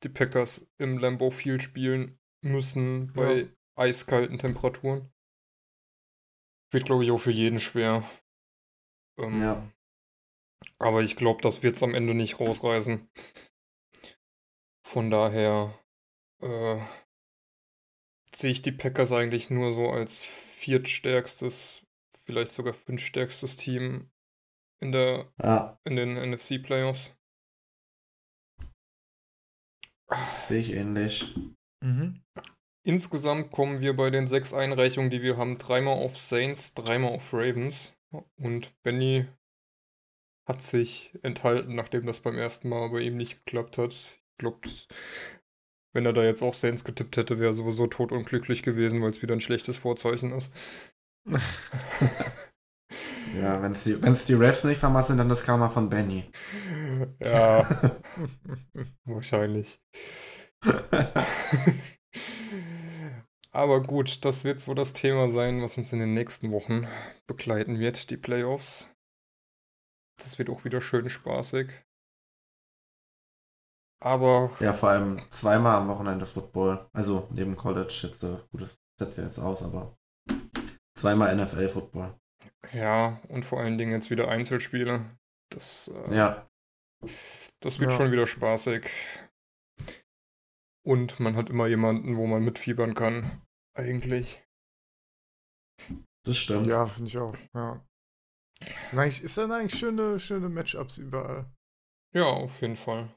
[0.04, 3.48] die Packers im Lambeau Field spielen müssen bei ja.
[3.76, 5.10] eiskalten Temperaturen.
[6.72, 8.04] Wird, glaube ich, auch für jeden schwer.
[9.18, 9.64] Ähm, ja.
[10.80, 13.10] Aber ich glaube, das wird es am Ende nicht rausreißen.
[14.86, 15.78] Von daher
[16.42, 16.80] äh,
[18.36, 21.86] sehe ich die Packers eigentlich nur so als viertstärkstes,
[22.26, 24.12] vielleicht sogar fünftstärkstes Team
[24.82, 25.80] in der ja.
[25.86, 27.16] in den NFC Playoffs.
[30.48, 31.34] Sehe ich ähnlich.
[31.82, 32.24] Mhm.
[32.86, 37.34] Insgesamt kommen wir bei den sechs Einreichungen, die wir haben, dreimal auf Saints, dreimal auf
[37.34, 37.94] Ravens.
[38.36, 39.26] Und Benny
[40.46, 43.94] hat sich enthalten, nachdem das beim ersten Mal bei ihm nicht geklappt hat.
[43.94, 44.68] Ich glaube,
[45.94, 49.12] wenn er da jetzt auch Saints getippt hätte, wäre er sowieso tot unglücklich gewesen, weil
[49.12, 50.52] es wieder ein schlechtes Vorzeichen ist.
[53.40, 53.96] ja, wenn es die,
[54.28, 56.30] die Refs nicht vermasseln, dann das Karma von Benny.
[57.20, 57.94] Ja,
[59.06, 59.80] wahrscheinlich.
[63.52, 66.88] Aber gut, das wird so das Thema sein, was uns in den nächsten Wochen
[67.28, 68.90] begleiten wird, die Playoffs.
[70.18, 71.84] Das wird auch wieder schön spaßig.
[74.04, 74.52] Aber.
[74.60, 76.90] Ja, vor allem zweimal am Wochenende Football.
[76.94, 79.98] Also neben College jetzt, gut, das setzt ja jetzt aus, aber
[80.96, 82.14] zweimal NFL-Football.
[82.72, 85.06] Ja, und vor allen Dingen jetzt wieder Einzelspiele.
[85.50, 86.50] Das, äh, ja.
[87.60, 87.98] das wird ja.
[87.98, 88.90] schon wieder spaßig.
[90.86, 93.42] Und man hat immer jemanden, wo man mitfiebern kann.
[93.74, 94.44] Eigentlich.
[96.26, 96.68] Das stimmt.
[96.68, 97.36] Ja, finde ich auch.
[97.54, 97.86] Ja.
[98.92, 101.52] Ist dann eigentlich schöne, schöne Matchups überall?
[102.14, 103.10] Ja, auf jeden Fall.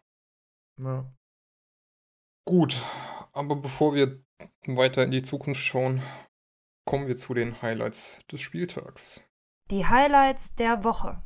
[0.78, 1.10] Ja.
[2.46, 2.80] Gut,
[3.32, 4.22] aber bevor wir
[4.66, 6.02] weiter in die Zukunft schauen,
[6.86, 9.22] kommen wir zu den Highlights des Spieltags.
[9.70, 11.22] Die Highlights der Woche.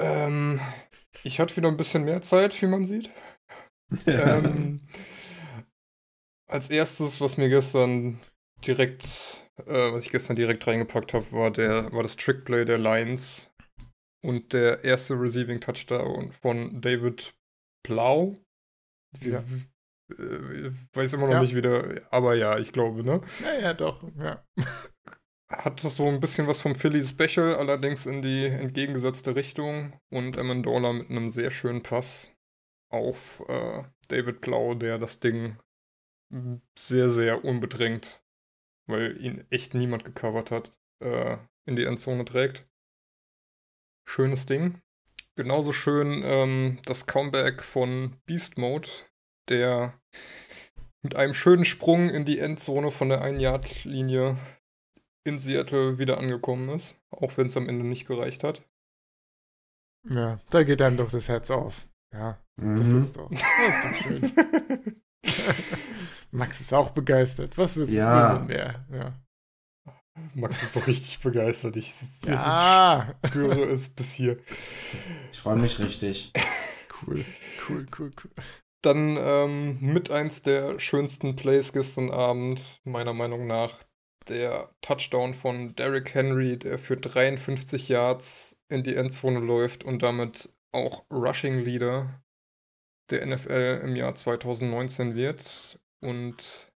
[0.00, 0.60] Ähm,
[1.22, 3.10] ich hatte wieder ein bisschen mehr Zeit, wie man sieht.
[4.06, 4.80] ähm,
[6.48, 8.20] als erstes, was mir gestern
[8.66, 13.50] direkt äh, was ich gestern direkt reingepackt habe, war, der, war das Trickplay der Lions
[14.22, 17.34] und der erste Receiving Touchdown von David
[17.82, 18.36] Blau.
[19.20, 19.42] Ja.
[20.10, 21.40] Äh, weiß immer noch ja.
[21.42, 23.20] nicht wieder, aber ja, ich glaube, ne?
[23.42, 24.44] Ja, ja, doch, ja.
[25.50, 30.36] Hat das so ein bisschen was vom Philly Special, allerdings in die entgegengesetzte Richtung und
[30.36, 32.32] Amendola mit einem sehr schönen Pass
[32.90, 35.56] auf äh, David Blau, der das Ding
[36.78, 38.22] sehr, sehr unbedrängt
[38.88, 40.72] weil ihn echt niemand gecovert hat,
[41.04, 42.66] äh, in die Endzone trägt.
[44.08, 44.80] Schönes Ding.
[45.36, 48.88] Genauso schön ähm, das Comeback von Beast Mode,
[49.48, 50.00] der
[51.02, 54.36] mit einem schönen Sprung in die Endzone von der 1-Yard-Linie
[55.24, 58.66] in Seattle wieder angekommen ist, auch wenn es am Ende nicht gereicht hat.
[60.08, 61.86] Ja, da geht einem doch das Herz auf.
[62.12, 62.76] Ja, mhm.
[62.76, 64.32] das ist doch, das ist doch schön.
[66.30, 67.56] Max ist auch begeistert.
[67.56, 68.44] Was willst du ja.
[68.46, 68.84] mehr?
[68.92, 69.12] Ja.
[70.34, 71.76] Max ist so richtig begeistert.
[71.76, 71.92] Ich
[72.26, 73.14] ja.
[73.26, 74.38] spüre es bis hier.
[75.32, 76.32] Ich freue mich richtig.
[77.06, 77.24] Cool,
[77.68, 78.30] cool, cool, cool.
[78.82, 83.74] Dann ähm, mit eins der schönsten Plays gestern Abend, meiner Meinung nach,
[84.28, 90.52] der Touchdown von Derrick Henry, der für 53 Yards in die Endzone läuft und damit
[90.72, 92.22] auch Rushing Leader
[93.10, 96.72] der NFL im Jahr 2019 wird und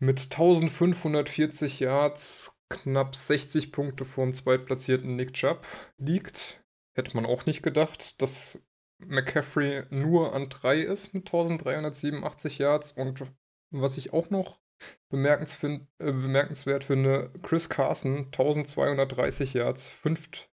[0.00, 6.64] mit 1540 Yards knapp 60 Punkte vor dem zweitplatzierten Nick Chubb liegt.
[6.96, 8.58] Hätte man auch nicht gedacht, dass
[8.98, 12.92] McCaffrey nur an 3 ist mit 1387 Yards.
[12.92, 13.24] Und
[13.70, 14.60] was ich auch noch
[15.08, 20.50] bemerkens find, äh, bemerkenswert finde, Chris Carson 1230 Yards, fünft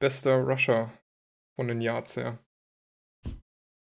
[0.00, 0.92] bester Rusher
[1.56, 2.38] von den Yards her.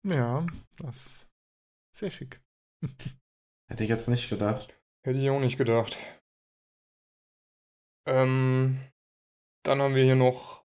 [0.03, 0.45] Ja,
[0.77, 1.27] das ist
[1.93, 2.40] sehr schick.
[3.67, 4.77] Hätte ich jetzt nicht gedacht.
[5.03, 5.97] Hätte ich auch nicht gedacht.
[8.05, 8.79] Ähm,
[9.63, 10.65] dann haben wir hier noch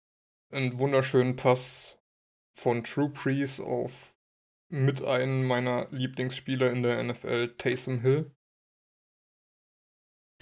[0.51, 1.99] einen wunderschönen Pass
[2.55, 4.15] von True Priest auf
[4.69, 8.35] mit einem meiner Lieblingsspieler in der NFL, Taysom Hill.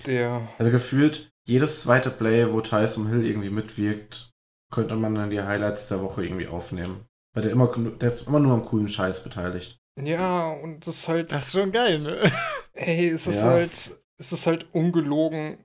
[0.07, 0.49] Der.
[0.59, 4.31] Also gefühlt, jedes zweite Play, wo Tyson Hill irgendwie mitwirkt,
[4.73, 7.07] könnte man dann die Highlights der Woche irgendwie aufnehmen.
[7.35, 9.80] Weil der immer, der ist immer nur am coolen Scheiß beteiligt.
[10.05, 11.33] Ja, und das ist halt.
[11.33, 12.33] Das ist schon geil, ne?
[12.75, 13.51] Ey, es ist Ja.
[13.51, 14.01] halt.
[14.19, 15.65] Es ist halt ungelogen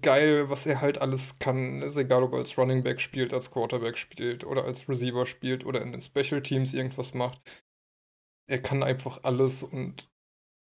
[0.00, 1.82] geil, was er halt alles kann.
[1.82, 5.64] Ist egal, ob er als Running Back spielt, als Quarterback spielt oder als Receiver spielt
[5.66, 7.40] oder in den Special Teams irgendwas macht.
[8.48, 10.10] Er kann einfach alles und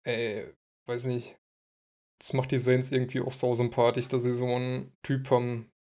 [0.05, 0.53] ey,
[0.87, 1.37] weiß nicht.
[2.19, 5.71] Das macht die Saints irgendwie auch sau sympathisch, dass sie so einen Typ haben,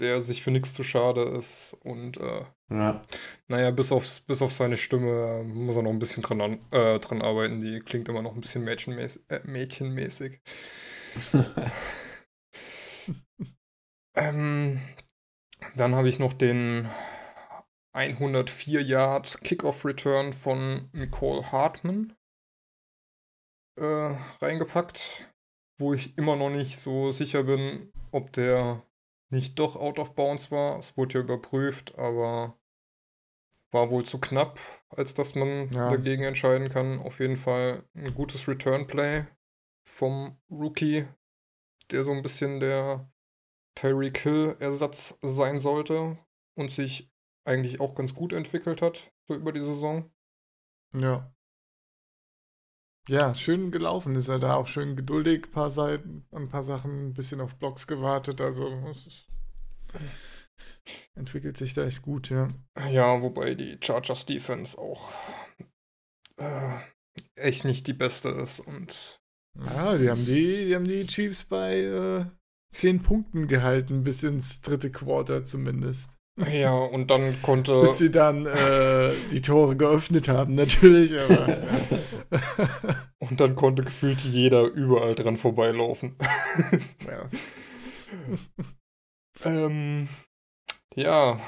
[0.00, 3.02] der sich für nichts zu schade ist und äh, Ja.
[3.48, 6.98] naja, bis, aufs, bis auf seine Stimme muss er noch ein bisschen dran, an, äh,
[6.98, 7.60] dran arbeiten.
[7.60, 9.22] Die klingt immer noch ein bisschen mädchenmäßig.
[9.28, 10.40] Äh, mädchenmäßig.
[14.16, 14.80] ähm,
[15.76, 16.88] dann habe ich noch den
[17.92, 22.14] 104 Yard Kickoff Return von Nicole Hartman
[23.78, 25.28] äh, reingepackt,
[25.78, 28.82] wo ich immer noch nicht so sicher bin, ob der
[29.30, 30.78] nicht doch out of bounds war.
[30.78, 32.56] Es wurde ja überprüft, aber
[33.72, 35.90] war wohl zu knapp, als dass man Ja.
[35.90, 36.98] dagegen entscheiden kann.
[36.98, 39.26] Auf jeden Fall ein gutes Return Play
[39.84, 41.06] vom Rookie,
[41.90, 43.10] der so ein bisschen der
[43.76, 46.18] Tyreek Hill Ersatz sein sollte
[46.54, 47.10] und sich
[47.44, 50.10] eigentlich auch ganz gut entwickelt hat, so über die Saison.
[50.92, 51.32] Ja.
[53.08, 57.14] Ja, schön gelaufen ist er da, auch schön geduldig, paar Seiten, ein paar Sachen, ein
[57.14, 59.28] bisschen auf Blocks gewartet, also es ist,
[61.14, 62.48] entwickelt sich da echt gut, ja.
[62.88, 65.10] Ja, wobei die Chargers Defense auch
[66.36, 66.78] äh,
[67.36, 69.18] echt nicht die beste ist und
[69.58, 72.24] Ja, die haben die, die haben die Chiefs bei äh,
[72.72, 76.19] 10 Punkten gehalten, bis ins dritte Quarter zumindest.
[76.48, 81.58] Ja, und dann konnte Bis sie dann äh, die Tore geöffnet haben, natürlich, aber.
[83.18, 86.16] und dann konnte gefühlt jeder überall dran vorbeilaufen.
[87.06, 87.28] ja.
[89.42, 90.08] Ähm,
[90.94, 91.40] ja,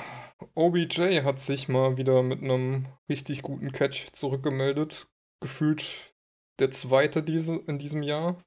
[0.55, 5.09] OBJ hat sich mal wieder mit einem richtig guten Catch zurückgemeldet.
[5.41, 6.15] Gefühlt
[6.59, 8.39] der zweite diese, in diesem Jahr,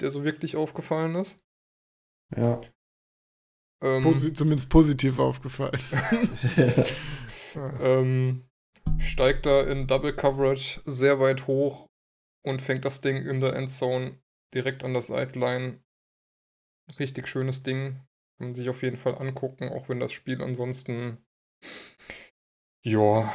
[0.00, 1.40] der so wirklich aufgefallen ist.
[2.36, 2.60] Ja.
[3.82, 5.80] Ähm, Posi zumindest positiv aufgefallen.
[7.80, 8.48] Ähm,
[8.98, 11.88] steigt da in Double Coverage sehr weit hoch
[12.44, 14.20] und fängt das Ding in der Endzone
[14.54, 15.82] direkt an der Sideline.
[16.98, 17.94] Richtig schönes Ding.
[18.38, 21.18] Kann man sich auf jeden Fall angucken, auch wenn das Spiel ansonsten
[22.82, 23.32] ja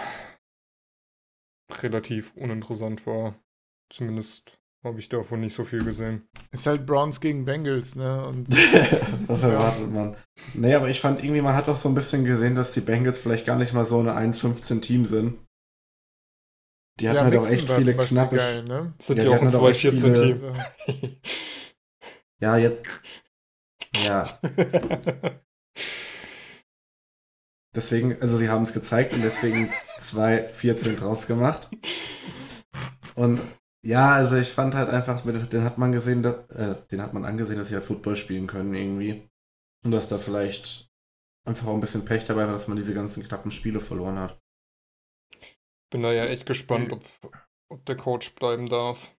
[1.70, 3.36] relativ uninteressant war.
[3.92, 6.28] Zumindest habe ich davon nicht so viel gesehen.
[6.52, 8.26] Ist halt Browns gegen Bengals, ne?
[8.26, 8.50] Und
[9.28, 10.16] Was erwartet man?
[10.54, 13.18] Nee, aber ich fand irgendwie, man hat auch so ein bisschen gesehen, dass die Bengals
[13.18, 15.40] vielleicht gar nicht mal so eine 1-15-Team sind.
[17.00, 18.36] Die hatten halt auch Mixon echt war viele zum Beispiel knappe.
[18.38, 18.94] geil, ne?
[19.00, 20.34] Sind Ja, ja, die auch ein hatten aber echt 2-14-Team.
[20.34, 20.54] Also,
[22.40, 22.84] Ja, jetzt.
[23.98, 24.40] Ja,
[27.76, 29.72] deswegen, also sie haben es gezeigt und deswegen
[30.02, 31.70] 2-14 draus gemacht.
[33.16, 33.40] Und
[33.86, 37.24] ja, also ich fand halt einfach, den hat man gesehen, dass, äh, den hat man
[37.24, 39.30] angesehen, dass sie halt Football spielen können irgendwie.
[39.84, 40.90] Und dass da vielleicht
[41.46, 44.42] einfach auch ein bisschen Pech dabei war, dass man diese ganzen knappen Spiele verloren hat.
[45.92, 47.04] Bin da ja echt gespannt, ob,
[47.70, 49.16] ob der Coach bleiben darf.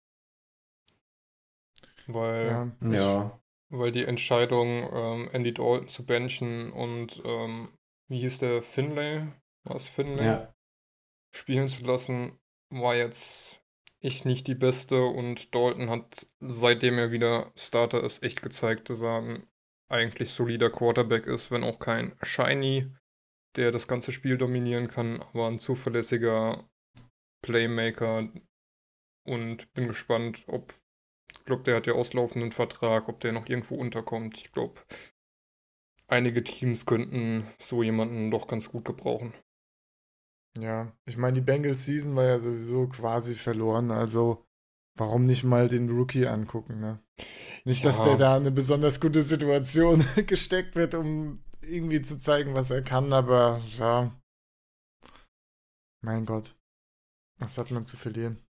[2.08, 2.90] Weil, ja.
[2.90, 3.42] Ja.
[3.70, 9.28] weil die Entscheidung, ähm, Andy Dalton zu benchen und ähm, wie hieß der Finlay?
[9.64, 10.26] War es Finlay?
[10.26, 10.56] Ja.
[11.36, 12.40] Spielen zu lassen,
[12.72, 13.62] war jetzt
[14.06, 19.02] echt nicht die beste und Dalton hat, seitdem er wieder Starter ist, echt gezeigt, dass
[19.02, 19.48] er ein
[19.90, 22.92] eigentlich solider Quarterback ist, wenn auch kein Shiny,
[23.56, 26.68] der das ganze Spiel dominieren kann, aber ein zuverlässiger
[27.42, 28.30] Playmaker
[29.26, 30.74] und bin gespannt, ob,
[31.34, 34.38] ich glaube, der hat ja auslaufenden Vertrag, ob der noch irgendwo unterkommt.
[34.38, 34.82] Ich glaube,
[36.08, 39.34] einige Teams könnten so jemanden doch ganz gut gebrauchen.
[40.60, 44.46] Ja, ich meine, die Bengals Season war ja sowieso quasi verloren, also
[44.98, 47.00] warum nicht mal den Rookie angucken, ne?
[47.66, 48.06] Nicht, dass Ja.
[48.06, 52.82] der da in eine besonders gute Situation gesteckt wird, um irgendwie zu zeigen, was er
[52.84, 54.12] kann, aber ja.
[56.02, 56.56] Mein Gott.
[57.40, 58.46] Was hat man zu verlieren?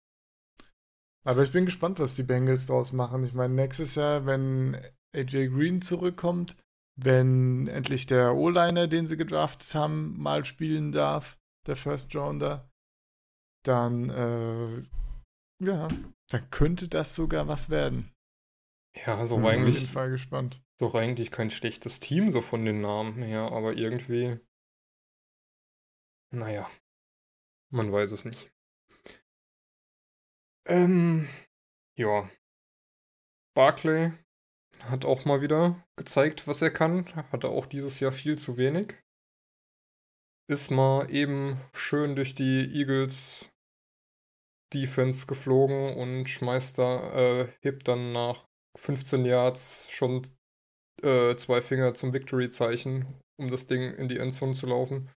[1.24, 3.22] Aber ich bin gespannt, was die Bengals draus machen.
[3.24, 4.76] Ich meine, nächstes Jahr, wenn
[5.14, 6.56] AJ Green zurückkommt,
[6.96, 12.70] wenn endlich der O-Liner, den sie gedraftet haben, mal spielen darf, der First Rounder,
[13.64, 14.82] dann, äh,
[15.64, 15.88] ja,
[16.28, 18.12] dann könnte das sogar was werden.
[19.06, 20.62] Ja, so Bin auf jeden eigentlich, Fall gespannt.
[20.78, 24.38] so eigentlich kein schlechtes Team, so von den Namen her, aber irgendwie.
[26.30, 26.70] Naja.
[27.70, 28.52] Man weiß es nicht.
[30.66, 31.28] Ähm,
[31.96, 32.28] ja.
[33.54, 34.12] Barclay
[34.80, 37.06] hat auch mal wieder gezeigt, was er kann.
[37.32, 39.01] Hatte auch dieses Jahr viel zu wenig.
[40.48, 43.50] Ist mal eben schön durch die Eagles
[44.72, 50.26] Defense geflogen und schmeißt da, äh, hebt dann nach 15 Yards schon
[51.02, 55.10] äh, zwei Finger zum Victory-Zeichen, um das Ding in die Endzone zu laufen.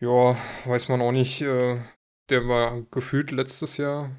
[0.00, 1.42] Ja, weiß man auch nicht.
[1.42, 1.82] Äh,
[2.30, 4.10] der war gefühlt letztes Jahr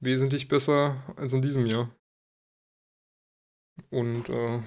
[0.00, 1.90] wesentlich besser als in diesem Jahr.
[3.90, 4.62] Und äh,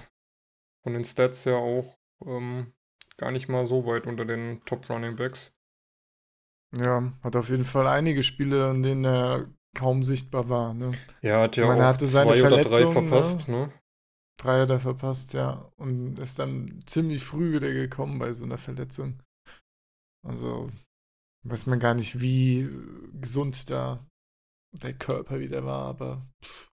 [0.83, 2.73] von den Stats her auch ähm,
[3.21, 5.53] gar nicht mal so weit unter den Top Running Backs.
[6.75, 10.73] Ja, hat auf jeden Fall einige Spiele, in denen er kaum sichtbar war.
[10.73, 10.93] Ne?
[11.21, 13.71] Ja, hat ja meine, auch hatte seine zwei oder drei Verletzung, verpasst, ne?
[14.37, 15.71] Drei hat er verpasst, ja.
[15.77, 19.21] Und ist dann ziemlich früh wieder gekommen bei so einer Verletzung.
[20.27, 20.69] Also
[21.43, 22.69] weiß man gar nicht, wie
[23.19, 24.05] gesund da
[24.71, 26.69] der Körper wieder war, aber pff,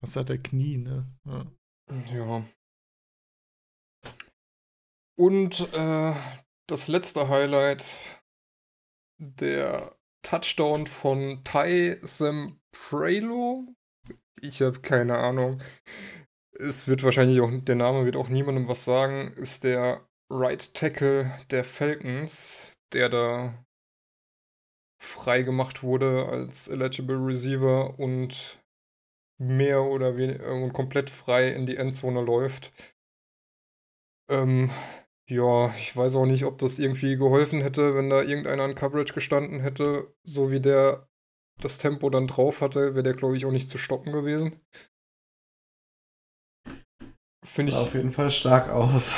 [0.00, 1.06] was hat der Knie, ne?
[1.26, 1.46] Ja.
[2.14, 2.44] Ja.
[5.16, 6.14] Und äh,
[6.66, 7.96] das letzte Highlight,
[9.18, 13.66] der Touchdown von Ty Sempralo.
[14.40, 15.62] Ich habe keine Ahnung.
[16.52, 21.30] Es wird wahrscheinlich auch, der Name wird auch niemandem was sagen, ist der Right Tackle
[21.50, 23.54] der Falcons, der da
[25.02, 28.62] frei gemacht wurde als eligible Receiver und
[29.38, 32.70] mehr oder weniger und komplett frei in die Endzone läuft.
[34.30, 34.70] Ähm,
[35.32, 39.14] ja, ich weiß auch nicht, ob das irgendwie geholfen hätte, wenn da irgendeiner in Coverage
[39.14, 41.08] gestanden hätte, so wie der
[41.58, 44.60] das Tempo dann drauf hatte, wäre der, glaube ich, auch nicht zu stoppen gewesen.
[47.44, 49.14] Finde ich, auf jeden Fall stark aus.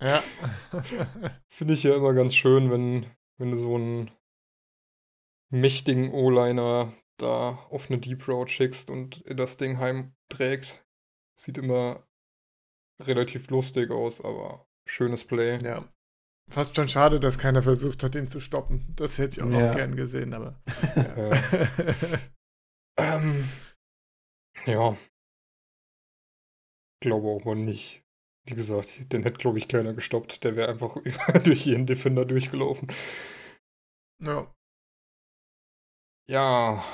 [0.00, 0.22] ja.
[1.48, 3.06] Finde ich ja immer ganz schön, wenn,
[3.38, 4.10] wenn du so einen
[5.50, 10.84] mächtigen O-Liner da auf eine Deep Road schickst und das Ding heimträgt.
[11.38, 12.06] Sieht immer
[13.00, 15.58] relativ lustig aus, aber schönes Play.
[15.64, 15.88] ja.
[16.50, 18.84] Fast schon schade, dass keiner versucht hat, ihn zu stoppen.
[18.96, 19.68] Das hätte ich auch Ja.
[19.68, 20.60] noch gern gesehen, aber.
[22.98, 23.48] Äh, ähm,
[24.66, 24.96] ja.
[27.00, 28.02] Glaube auch mal nicht.
[28.44, 30.44] Wie gesagt, den hätte, glaube ich, keiner gestoppt.
[30.44, 30.96] Der wäre einfach
[31.44, 32.88] durch jeden Defender durchgelaufen.
[34.20, 34.52] ja.
[36.28, 36.84] Ja.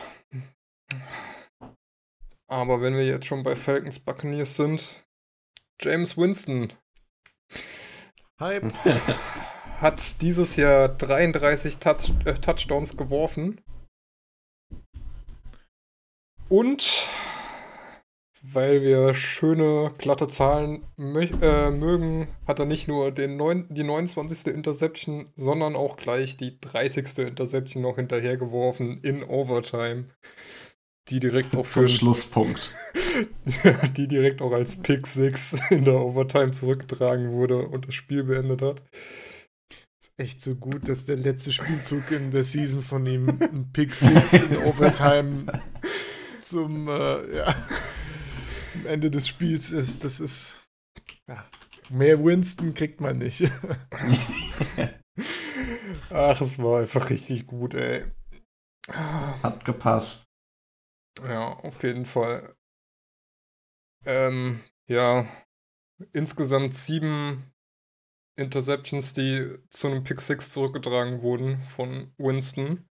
[2.49, 5.05] Aber wenn wir jetzt schon bei Falcons Buccaneers sind,
[5.81, 6.73] James Winston
[8.41, 8.73] Hype.
[9.81, 13.61] hat dieses Jahr 33 Touch äh, Touchdowns geworfen.
[16.49, 17.09] Und
[18.43, 24.55] weil wir schöne, glatte Zahlen äh, mögen, hat er nicht nur den neun die 29.
[24.55, 27.19] Interception, sondern auch gleich die 30.
[27.19, 30.07] Interception noch hinterhergeworfen in Overtime.
[31.09, 32.71] Die direkt auch für Zum Schlusspunkt.
[33.97, 38.63] die direkt auch als Pick 6 in der Overtime zurückgetragen wurde und das Spiel beendet
[38.63, 38.83] hat.
[40.17, 44.33] Echt so gut, dass der letzte Spielzug in der Season von ihm ein Pick 6
[44.33, 45.63] in Overtime
[46.41, 47.55] zum, äh, ja,
[48.73, 50.05] zum Ende des Spiels ist.
[50.05, 50.61] Das ist.
[51.29, 51.45] Ja,
[51.91, 53.45] mehr Winston kriegt man nicht.
[56.11, 58.05] Ach, es war einfach richtig gut, ey.
[58.91, 60.28] Hat gepasst.
[61.25, 62.55] Ja, auf jeden Fall.
[64.05, 65.27] Ähm, ja,
[66.13, 67.53] insgesamt sieben
[68.37, 72.89] Interceptions, die zu einem Pick 6 zurückgetragen wurden von Winston.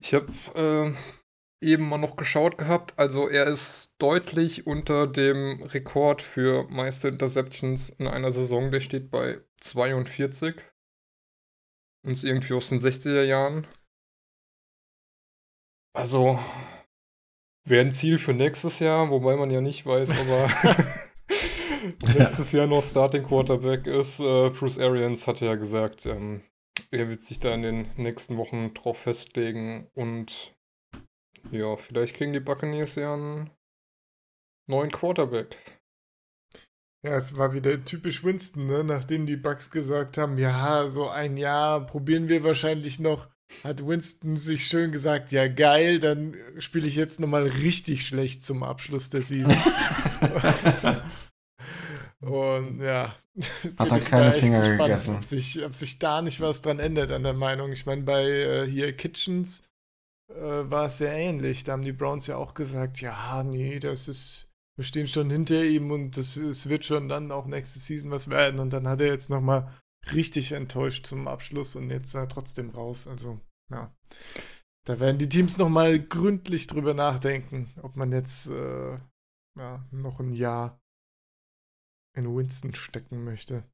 [0.00, 0.94] Ich habe äh,
[1.64, 7.90] eben mal noch geschaut gehabt, also er ist deutlich unter dem Rekord für meiste Interceptions
[7.90, 10.62] in einer Saison, der steht bei 42
[12.04, 13.66] und ist irgendwie aus den 60er Jahren.
[15.94, 16.38] Also
[17.66, 20.76] wäre ein Ziel für nächstes Jahr, wobei man ja nicht weiß, ob er
[22.14, 24.20] nächstes Jahr noch Starting Quarterback ist.
[24.20, 26.42] Äh, Bruce Arians hatte ja gesagt, ähm,
[26.90, 30.54] er wird sich da in den nächsten Wochen drauf festlegen und
[31.50, 33.50] ja, vielleicht kriegen die Buccaneers ja einen
[34.68, 35.56] neuen Quarterback.
[37.04, 38.82] Ja, es war wieder typisch Winston, ne?
[38.82, 43.28] nachdem die Bucks gesagt haben, ja, so ein Jahr probieren wir wahrscheinlich noch,
[43.64, 48.62] hat Winston sich schön gesagt, ja geil, dann spiele ich jetzt nochmal richtig schlecht zum
[48.62, 49.56] Abschluss der Season.
[52.20, 53.14] Und ja,
[53.78, 55.16] Hat er keine echt Finger gespannt, gegessen.
[55.16, 57.72] Ob sich, ob sich da nicht was dran ändert an der Meinung.
[57.72, 59.68] Ich meine, bei äh, hier Kitchens
[60.32, 61.64] äh, war es sehr ähnlich.
[61.64, 65.62] Da haben die Browns ja auch gesagt, ja, nee, das ist, wir stehen schon hinter
[65.62, 68.58] ihm und das, es wird schon dann auch nächste Season was werden.
[68.58, 69.72] Und dann hat er jetzt nochmal
[70.12, 73.06] richtig enttäuscht zum Abschluss und jetzt äh, trotzdem raus.
[73.06, 73.40] Also,
[73.70, 73.94] ja.
[74.84, 78.98] Da werden die Teams nochmal gründlich drüber nachdenken, ob man jetzt äh,
[79.56, 80.80] ja, noch ein Jahr
[82.14, 83.64] in Winston stecken möchte.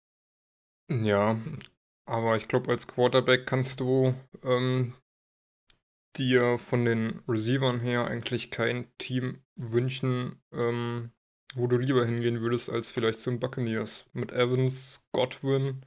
[0.91, 1.39] Ja,
[2.07, 4.95] aber ich glaube, als Quarterback kannst du ähm,
[6.17, 11.13] dir von den Receivern her eigentlich kein Team wünschen, ähm,
[11.55, 14.07] wo du lieber hingehen würdest, als vielleicht zum Buccaneers.
[14.13, 15.85] Mit Evans, Godwin,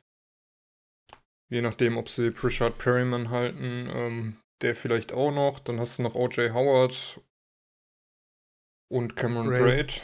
[1.49, 5.59] je nachdem, ob sie Prashad Perryman halten, ähm, der vielleicht auch noch.
[5.59, 6.53] Dann hast du noch O.J.
[6.53, 7.21] Howard
[8.91, 9.61] und Cameron Braid.
[9.61, 10.03] Braid.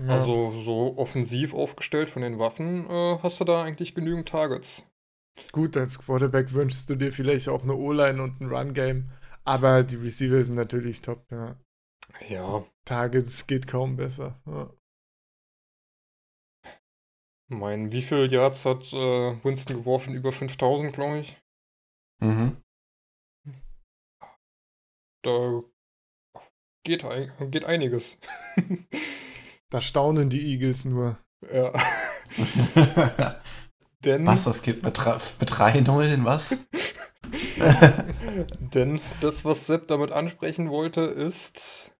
[0.00, 0.14] Ja.
[0.14, 4.86] Also so offensiv aufgestellt von den Waffen äh, hast du da eigentlich genügend Targets.
[5.52, 9.10] Gut, als Quarterback wünschst du dir vielleicht auch eine O-Line und ein Run-Game,
[9.44, 11.56] aber die Receiver sind natürlich top, ja.
[12.28, 14.40] Ja, Targets geht kaum besser.
[14.46, 14.70] Ja.
[17.50, 20.14] Mein, wie viel Yards hat äh, Winston geworfen?
[20.14, 21.36] Über 5000, glaube ich.
[22.20, 22.56] Mhm.
[25.22, 25.62] Da
[26.84, 28.18] geht, ein, geht einiges.
[29.70, 31.18] Da staunen die Eagles nur.
[31.52, 31.72] ja,
[34.04, 36.56] denn, was, das geht mit, mit 3-0 in was?
[38.74, 41.92] denn das, was Sepp damit ansprechen wollte, ist,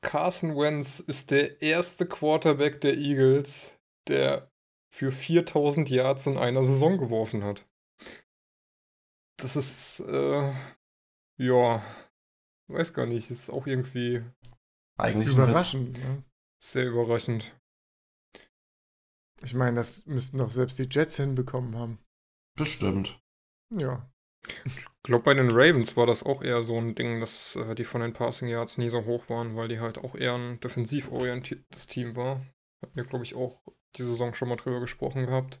[0.00, 3.76] Carson Wentz ist der erste Quarterback der Eagles,
[4.08, 4.50] der
[4.90, 7.66] für 4000 Yards in einer Saison geworfen hat.
[9.36, 10.52] Das ist, äh,
[11.38, 11.82] ja,
[12.68, 14.22] weiß gar nicht, ist auch irgendwie
[14.98, 15.34] Eigentlich.
[15.34, 15.98] Überraschend.
[15.98, 16.22] Ne?
[16.62, 17.58] sehr überraschend.
[19.42, 21.98] Ich meine, das müssten doch selbst die Jets hinbekommen haben.
[22.56, 23.18] Bestimmt.
[23.74, 24.10] Ja.
[24.64, 27.84] Ich glaube, bei den Ravens war das auch eher so ein Ding, dass äh, die
[27.84, 31.10] von den Passing Yards nie so hoch waren, weil die halt auch eher ein defensiv
[31.10, 32.44] orientiertes Team war.
[32.82, 33.62] Hatten wir, glaube ich, auch
[33.96, 35.60] die Saison schon mal drüber gesprochen gehabt.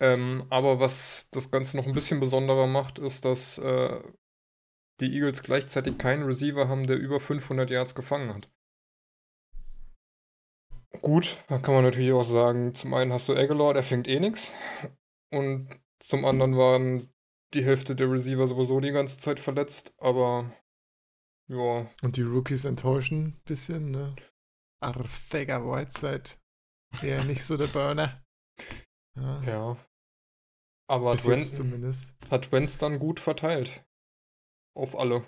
[0.00, 4.00] Ähm, aber was das Ganze noch ein bisschen besonderer macht, ist, dass äh,
[5.00, 8.50] die Eagles gleichzeitig keinen Receiver haben, der über 500 Yards gefangen hat.
[11.02, 14.20] Gut, da kann man natürlich auch sagen, zum einen hast du Aguilar, der fängt eh
[14.20, 14.52] nix.
[15.30, 15.68] Und
[16.00, 17.12] zum anderen waren
[17.54, 20.50] die Hälfte der Receiver sowieso die ganze Zeit verletzt, aber
[21.48, 24.16] ja, Und die Rookies enttäuschen ein bisschen, ne?
[24.80, 26.30] Arfega Whiteside.
[27.02, 28.22] Eher nicht so der Burner.
[29.16, 29.42] Ja.
[29.42, 29.76] ja.
[30.88, 32.14] Aber Bis hat jetzt Wentz, zumindest.
[32.30, 33.84] hat Wentz dann gut verteilt.
[34.74, 35.24] Auf alle.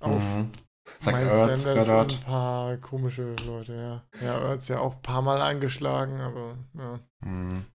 [0.00, 0.52] Auf Mhm.
[0.98, 4.26] Sag Miles Sanders ein paar komische Leute, ja.
[4.26, 7.00] Ja, Ertz ja auch ein paar Mal angeschlagen, aber ja.
[7.20, 7.66] Mhm.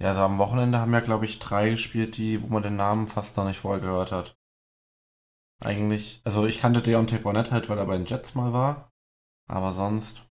[0.00, 3.08] Ja, also am Wochenende haben ja, glaube ich, drei gespielt, die, wo man den Namen
[3.08, 4.36] fast noch nicht vorher gehört hat.
[5.60, 8.90] Eigentlich, also ich kannte Deontay Burnett halt, weil er bei den Jets mal war.
[9.48, 10.28] Aber sonst,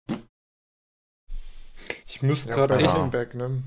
[2.11, 3.63] Ich müsste Ja, gerade Back, ne?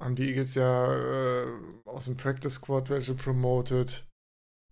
[0.00, 1.46] Haben die Eagles ja äh,
[1.84, 4.06] aus dem Practice Squad welche promoted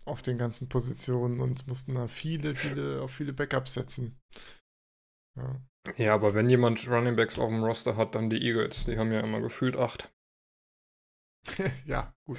[0.07, 4.19] auf den ganzen Positionen und mussten da viele, viele, auf viele Backups setzen.
[5.37, 5.61] Ja.
[5.97, 8.87] Ja, aber wenn jemand Running Backs auf dem Roster hat, dann die Eagles.
[8.87, 10.11] Die haben ja immer gefühlt acht.
[11.85, 12.39] ja, gut.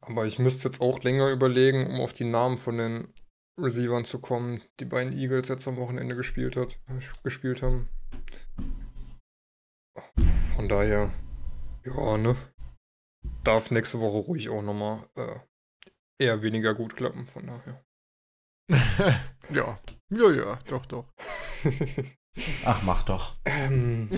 [0.00, 3.12] Aber ich müsste jetzt auch länger überlegen, um auf die Namen von den
[3.60, 6.78] Receivern zu kommen, die beiden Eagles jetzt am Wochenende gespielt hat,
[7.22, 7.88] gespielt haben.
[10.54, 11.12] Von daher,
[11.84, 12.36] ja, ne?
[13.44, 15.38] Darf nächste Woche ruhig auch nochmal äh,
[16.18, 17.84] eher weniger gut klappen, von daher.
[19.50, 19.78] ja,
[20.10, 21.06] ja, ja, doch, doch.
[22.64, 23.36] ach, mach doch.
[23.44, 24.10] ähm,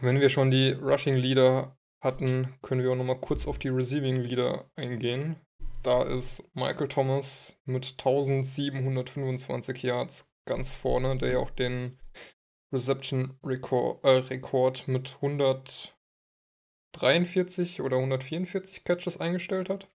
[0.00, 4.16] wenn wir schon die Rushing Leader hatten, können wir auch nochmal kurz auf die Receiving
[4.16, 5.36] Leader eingehen.
[5.82, 11.98] Da ist Michael Thomas mit 1725 Yards ganz vorne, der ja auch den
[12.72, 19.90] Reception Rekord, äh, Rekord mit 143 oder 144 Catches eingestellt hat.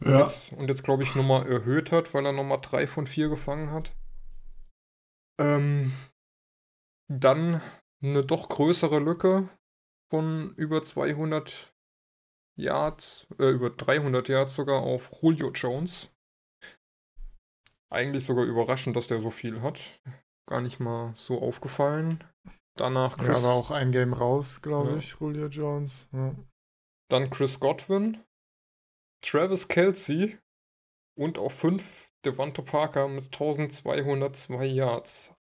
[0.00, 0.20] Und Ja.
[0.20, 3.70] jetzt, und jetzt glaube ich, nochmal erhöht hat, weil er nochmal 3 von 4 gefangen
[3.70, 3.94] hat.
[5.38, 5.92] Ähm,
[7.08, 7.60] dann
[8.02, 9.48] eine doch größere Lücke
[10.10, 11.74] von über 200
[12.58, 16.10] Yards, äh, über 300 Yards sogar auf Julio Jones.
[17.90, 19.80] Eigentlich sogar überraschend, dass der so viel hat.
[20.48, 22.24] Gar nicht mal so aufgefallen.
[22.76, 24.96] Danach Ja, Chris, aber auch ein Game raus, glaube Ja.
[24.96, 26.08] ich, Julio Jones.
[26.12, 26.34] Ja.
[27.08, 28.22] dann Chris Godwin,
[29.24, 30.38] Travis Kelsey
[31.18, 35.34] und auf 5 Devonta Parker mit 1202 Yards.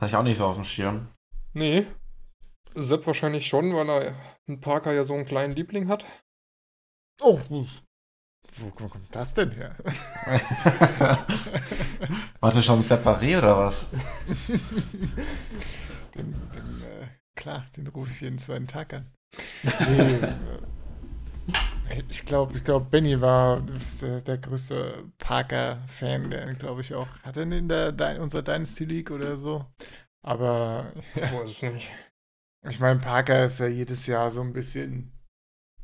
[0.00, 1.08] Hatte ich auch nicht so auf dem Schirm.
[1.52, 1.86] Nee.
[2.74, 4.16] Sepp wahrscheinlich schon, weil er
[4.48, 6.04] ein Parker ja so einen kleinen Liebling hat.
[7.22, 7.38] Oh,
[8.56, 9.74] wo, wo kommt das denn her?
[12.40, 13.86] Warte schon separé oder was?
[16.14, 19.10] den, den, äh, klar, den rufe ich jeden zweiten Tag an.
[19.78, 20.20] Nee,
[22.08, 23.60] ich glaube, ich glaub, Benny war
[24.00, 27.08] der, der größte Parker-Fan, der, glaube ich, auch.
[27.22, 29.66] Hat er in der, Dy- unserer Dynasty League oder so?
[30.22, 31.88] Aber Ich weiß es nicht.
[32.68, 35.12] ich meine, Parker ist ja jedes Jahr so ein bisschen.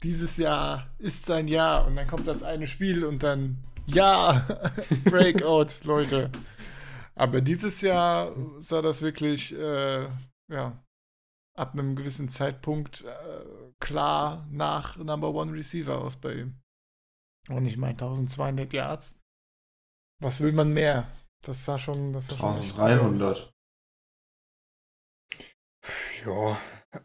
[0.03, 4.47] Dieses Jahr ist sein Jahr und dann kommt das eine Spiel und dann ja,
[5.05, 6.31] Breakout, Leute.
[7.15, 10.09] Aber dieses Jahr sah das wirklich, äh,
[10.49, 10.85] ja,
[11.57, 13.45] ab einem gewissen Zeitpunkt äh,
[13.81, 16.61] klar nach Number One Receiver aus bei ihm.
[17.49, 19.21] Und ich meine 1200 Yards.
[20.23, 21.09] Was will man mehr?
[21.43, 22.91] Das sah schon, das sah schon echt gut aus.
[22.91, 23.53] 1300.
[26.25, 26.57] Ja,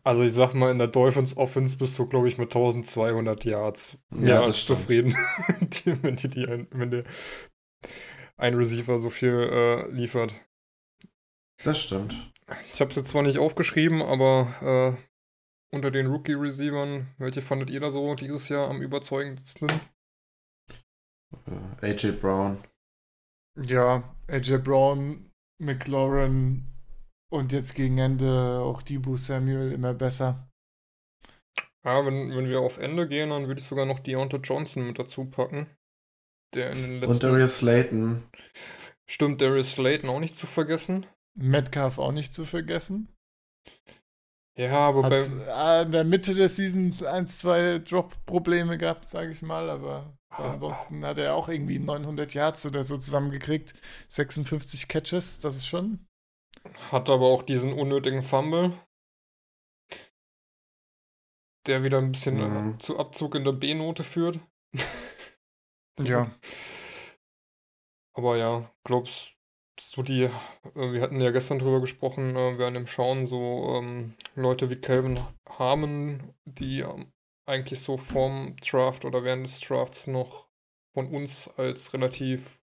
[0.04, 3.98] also ich sag mal, in der Dolphins Offense bist du, glaube ich, mit 1200 Yards
[4.10, 4.80] mehr Ja, als stimmt.
[4.80, 5.16] zufrieden,
[5.62, 7.04] die- wenn, die, die ein, wenn der
[8.38, 10.42] ein Receiver so viel äh, liefert.
[11.64, 12.32] Das stimmt.
[12.68, 17.80] Ich habe es jetzt zwar nicht aufgeschrieben, aber äh, unter den Rookie-Receivern, welche fandet ihr
[17.80, 19.68] da so dieses Jahr am überzeugendsten?
[21.82, 22.64] Äh, AJ Brown.
[23.58, 26.66] Ja, AJ Brown, McLaurin
[27.32, 30.50] und jetzt gegen Ende auch Debo Samuel immer besser.
[31.86, 34.98] Ja, wenn, wenn wir auf Ende gehen, dann würde ich sogar noch Deontay Johnson mit
[34.98, 35.68] dazu packen.
[36.54, 37.20] Der in den Und letzten...
[37.20, 38.24] Darius Slayton.
[39.08, 41.06] Stimmt, Darius Slayton auch nicht zu vergessen.
[41.38, 43.10] Metcalf auch nicht zu vergessen.
[44.58, 49.32] Ja, aber Hat bei, äh, in der Mitte der Season ein, zwei Drop-Probleme gehabt, sage
[49.32, 53.74] ich mal, aber ansonsten hat er auch irgendwie 900 Yards oder so zusammengekriegt.
[54.08, 56.08] 56 Catches, das ist schon.
[56.92, 58.74] Hat aber auch diesen unnötigen Fumble.
[61.68, 62.76] Der wieder ein bisschen Mhm.
[62.76, 64.40] äh, zu Abzug in der B-Note führt.
[66.04, 66.30] Ja.
[68.14, 69.36] Aber ja, glaubst
[69.80, 70.32] so die, äh,
[70.76, 75.20] wir hatten ja gestern drüber gesprochen, äh, während dem Schauen, so ähm, Leute wie Calvin
[75.50, 77.14] Harmon, die ähm,
[77.46, 80.50] eigentlich so vorm Draft oder während des Drafts noch
[80.94, 82.62] von uns als relativ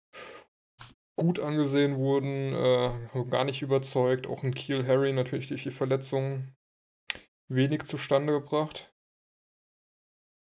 [1.19, 4.27] gut angesehen wurden, äh, haben gar nicht überzeugt.
[4.27, 6.55] Auch ein Keel Harry natürlich durch die Verletzung
[7.51, 8.91] wenig zustande gebracht.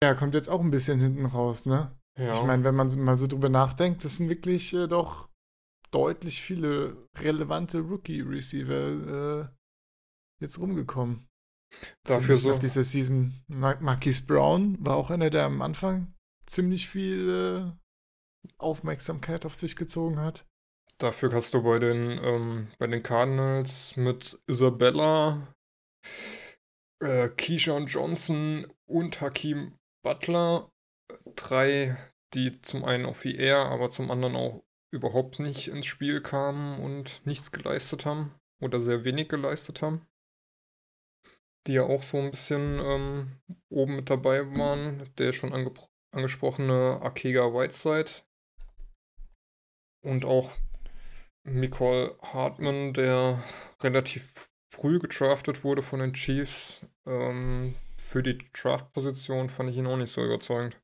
[0.04, 1.98] Ja, kommt jetzt auch ein bisschen hinten raus, ne?
[2.18, 2.34] Ja.
[2.34, 5.30] Ich meine, wenn man so- mal so drüber nachdenkt, das sind wirklich äh, doch
[5.92, 9.56] deutlich viele relevante Rookie-Receiver äh,
[10.42, 11.28] jetzt rumgekommen.
[12.04, 12.52] dafür so.
[12.52, 13.34] Nach dieser Season.
[13.48, 16.14] Ma Marquise Brown war auch einer, der am Anfang
[16.46, 17.74] ziemlich viel
[18.48, 20.46] äh, Aufmerksamkeit auf sich gezogen hat.
[20.98, 25.54] Dafür hast du bei den, ähm, bei den Cardinals mit Isabella,
[27.02, 30.72] äh, Keyshawn Johnson und Hakeem Butler
[31.36, 31.98] drei,
[32.34, 36.80] die zum einen auch wie er, aber zum anderen auch überhaupt nicht ins Spiel kamen
[36.80, 40.08] und nichts geleistet haben oder sehr wenig geleistet haben.
[41.68, 45.04] Die ja auch so ein bisschen ähm, oben mit dabei waren.
[45.18, 45.72] Der schon ange
[46.12, 48.12] angesprochene Akega Whiteside
[50.02, 50.54] und auch
[51.46, 53.42] Nicole Hartman, der
[53.82, 56.86] relativ früh gedraftet wurde von den Chiefs.
[57.06, 60.78] Ähm, für die Draft-Position fand ich ihn auch nicht so überzeugend.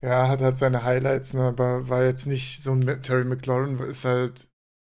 [0.00, 4.04] Ja, hat halt seine Highlights, ne, aber war jetzt nicht so ein Terry McLaurin, ist
[4.04, 4.48] halt,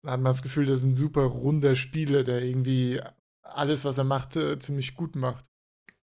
[0.05, 3.01] hat man das Gefühl, das ist ein super runder Spieler, der irgendwie
[3.43, 5.45] alles, was er macht, äh, ziemlich gut macht.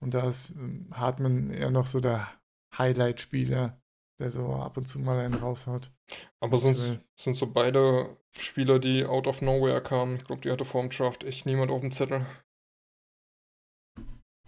[0.00, 2.28] Und da ist ähm, Hartman eher noch so der
[2.76, 3.80] Highlight-Spieler,
[4.18, 5.92] der so ab und zu mal einen raushaut.
[6.40, 7.04] Aber sind, Aktuell.
[7.18, 10.16] sind so beide Spieler, die out of nowhere kamen.
[10.16, 12.24] Ich glaube, die hatte vor dem Draft echt niemand auf dem Zettel.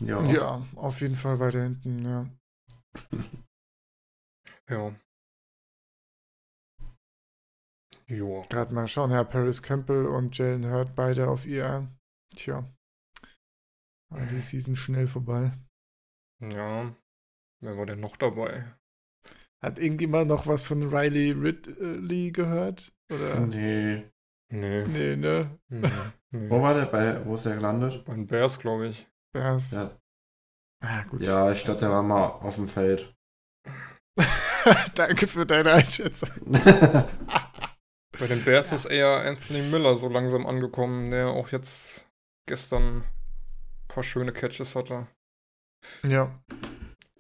[0.01, 0.23] Ja.
[0.27, 2.27] Ja, auf jeden Fall weiter hinten, ja.
[4.71, 4.95] Ja.
[8.07, 8.43] Jo.
[8.51, 11.89] Gerade mal schauen, Herr Paris Campbell und Jalen Hurt beide auf ihr.
[12.37, 12.65] Tja.
[14.31, 15.53] Die Season schnell vorbei.
[16.41, 16.95] Ja.
[17.61, 18.75] Wer war denn noch dabei?
[19.61, 22.93] Hat irgendjemand noch was von Riley Ridley gehört?
[23.13, 23.41] Oder?
[23.41, 24.05] Nee.
[24.51, 24.87] Nee.
[24.87, 25.59] Nee, ne?
[25.69, 25.91] nee.
[26.31, 26.51] nee.
[26.51, 26.87] Wo war der?
[26.87, 28.05] Bei, wo ist der gelandet?
[28.05, 29.09] Bei den Bears, glaube ich.
[29.33, 29.73] Bears.
[29.73, 29.99] Ja.
[30.81, 31.23] Ah, gut.
[31.23, 33.15] Ja, ich glaube, der war mal auf dem Feld.
[34.95, 36.31] Danke für deine Einschätzung.
[38.19, 42.07] Bei den Bears ist eher Anthony Miller so langsam angekommen, der auch jetzt
[42.47, 43.05] gestern ein
[43.89, 45.07] paar schöne Catches hatte.
[46.03, 46.43] Ja.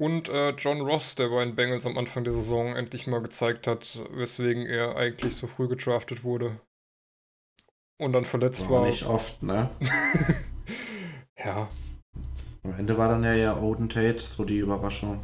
[0.00, 3.66] Und äh, John Ross, der bei den Bengals am Anfang der Saison endlich mal gezeigt
[3.66, 6.60] hat, weswegen er eigentlich so früh gedraftet wurde.
[8.00, 8.82] Und dann verletzt war.
[8.82, 8.88] war.
[8.90, 9.70] Nicht oft, ne?
[11.44, 11.68] ja.
[12.62, 15.20] Am Ende war dann ja ja Odin Tate so die Überraschung.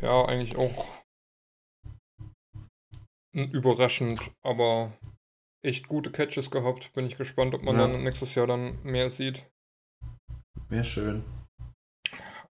[0.00, 0.86] Ja, eigentlich auch
[3.32, 4.92] überraschend, aber
[5.62, 6.92] echt gute Catches gehabt.
[6.94, 7.86] Bin ich gespannt, ob man Ja.
[7.86, 9.46] dann nächstes Jahr dann mehr sieht.
[10.68, 11.24] Wäre schön.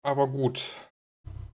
[0.03, 0.63] Aber gut,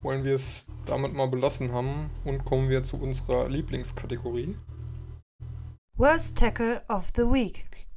[0.01, 4.55] wollen wir es damit mal belassen haben und kommen wir zu unserer Lieblingskategorie.
[5.95, 7.87] Worst Tackle of the Week.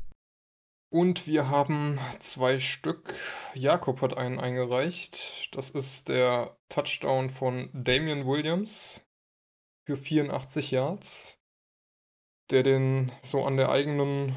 [0.93, 3.15] Und wir haben zwei Stück.
[3.55, 5.55] Jakob hat einen eingereicht.
[5.55, 9.07] Das ist der Touchdown von Damian Williams
[9.87, 11.39] für 84 Yards,
[12.51, 14.35] der den so an der eigenen,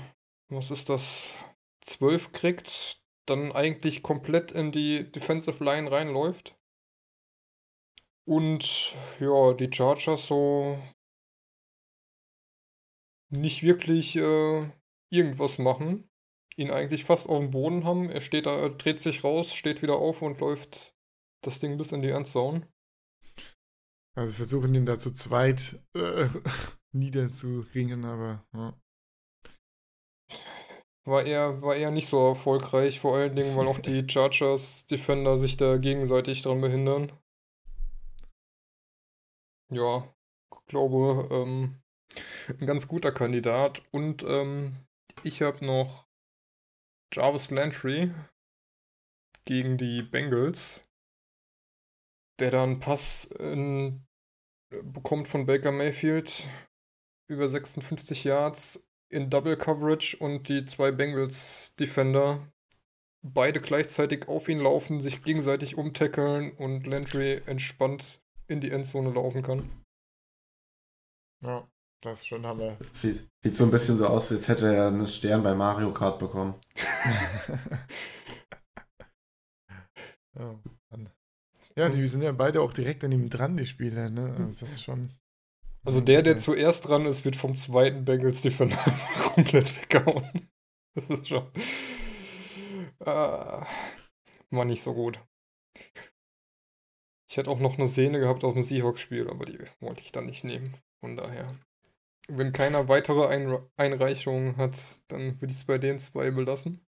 [0.50, 1.44] was ist das,
[1.82, 6.56] 12 kriegt, dann eigentlich komplett in die Defensive Line reinläuft.
[8.26, 10.78] Und ja, die Chargers so
[13.30, 14.70] nicht wirklich äh,
[15.10, 16.10] irgendwas machen
[16.56, 18.10] ihn eigentlich fast auf dem Boden haben.
[18.10, 20.96] Er steht da, er dreht sich raus, steht wieder auf und läuft
[21.42, 22.68] das Ding bis in die Endzone.
[24.16, 26.30] Also versuchen ihn da zu zweit äh,
[26.92, 28.80] niederzuringen, aber ja.
[31.06, 35.38] War eher, war eher nicht so erfolgreich, vor allen Dingen, weil auch die Chargers Defender
[35.38, 37.12] sich da gegenseitig dran behindern.
[39.70, 40.14] Ja,
[40.74, 41.82] glaube, ähm,
[42.60, 43.84] ein ganz guter Kandidat.
[43.92, 44.76] Und ähm,
[45.24, 46.08] ich habe noch
[47.14, 48.12] Jarvis Landry
[49.46, 50.84] gegen die Bengals,
[52.40, 54.06] der dann einen Pass in,
[54.70, 56.50] bekommt von Baker Mayfield
[57.30, 58.84] über 56 Yards
[59.14, 62.52] in Double Coverage und die zwei Bengals Defender
[63.22, 69.44] beide gleichzeitig auf ihn laufen, sich gegenseitig umtackeln und Landry entspannt in die Endzone laufen
[69.44, 69.70] kann.
[71.42, 71.66] ja,
[72.02, 72.78] das ist schon Hammer.
[72.92, 76.20] Sieht, sieht so ein bisschen so aus, als hätte er einen Stern bei Mario Kart
[76.20, 76.56] bekommen.
[80.36, 80.56] oh,
[80.90, 81.10] Mann.
[81.76, 84.36] Ja, die sind ja beide auch direkt an ihm dran, die Spieler, ne?
[84.38, 85.14] Also das ist schon.
[85.86, 90.50] Also der, der zuerst dran ist, wird vom zweiten Bengals Defender einfach komplett weggehauen.
[90.96, 91.48] Das ist schon.
[93.00, 95.20] Äh, war nicht so gut.
[97.30, 100.28] Ich hätte auch noch eine Szene gehabt aus dem Seahawks-Spiel, aber die wollte ich dann
[100.28, 100.74] nicht nehmen.
[101.00, 101.54] Von daher.
[102.30, 106.86] Wenn keiner weitere Einre Einreichungen hat, dann würde ich es bei den zwei belassen.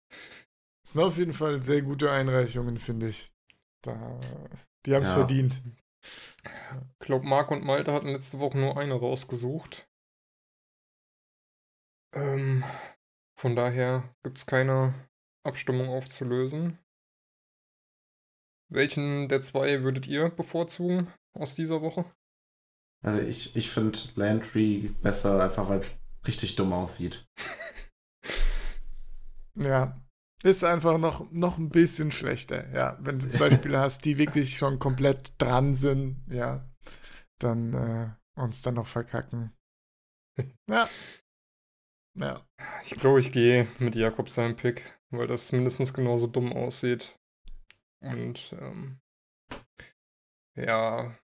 [0.84, 3.32] Das sind auf jeden Fall sehr gute Einreichungen, finde ich.
[3.82, 4.20] Da,
[4.84, 5.14] die haben es Ja.
[5.14, 5.62] verdient.
[7.00, 9.88] Ich glaube, Marc und Malte hatten letzte Woche nur eine rausgesucht.
[12.14, 12.64] Ähm,
[13.38, 14.94] von daher gibt es keine
[15.44, 16.78] Abstimmung aufzulösen.
[18.68, 22.05] Welchen der zwei würdet ihr bevorzugen aus dieser Woche?
[23.03, 25.90] Also ich, ich finde Landry besser, einfach weil es
[26.26, 27.26] richtig dumm aussieht.
[29.55, 30.00] Ja.
[30.43, 32.99] Ist einfach noch, noch ein bisschen schlechter, ja.
[33.01, 36.68] Wenn du zwei Spieler hast, die wirklich schon komplett dran sind, ja,
[37.38, 39.53] dann äh, uns dann noch verkacken.
[40.68, 40.88] Ja.
[42.18, 42.47] Ja.
[42.84, 47.18] Ich glaube, ich gehe mit Jakob seinem Pick, weil das mindestens genauso dumm aussieht.
[48.01, 49.01] Und ähm,
[50.57, 51.16] ja,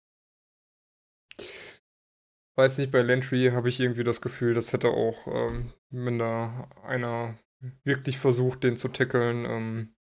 [2.56, 6.68] weiß nicht, bei Landry habe ich irgendwie das Gefühl, das hätte auch, ähm, wenn da
[6.82, 7.38] einer
[7.84, 9.96] wirklich versucht, den zu tackeln, ähm,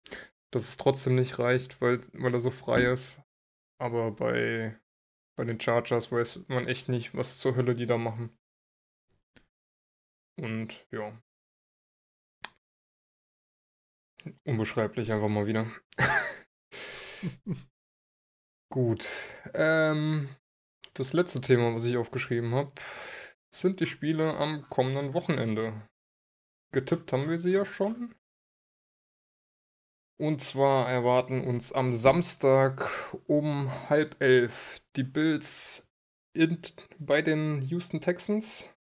[0.50, 3.20] dass es trotzdem nicht reicht, weil, weil er so frei ist.
[3.78, 4.78] Aber bei,
[5.36, 8.36] bei den Chargers weiß man echt nicht, was zur Hölle die da machen.
[10.36, 11.20] Und ja.
[14.44, 15.66] Unbeschreiblich einfach mal wieder.
[18.70, 19.08] Gut.
[19.54, 20.28] Ähm,
[20.94, 22.72] das letzte Thema, was ich aufgeschrieben habe,
[23.50, 25.88] sind die Spiele am kommenden Wochenende.
[26.72, 28.14] Getippt haben wir sie ja schon.
[30.18, 32.88] Und zwar erwarten uns am Samstag
[33.26, 35.90] um halb elf die Bills
[36.34, 36.60] in,
[36.98, 38.74] bei den Houston Texans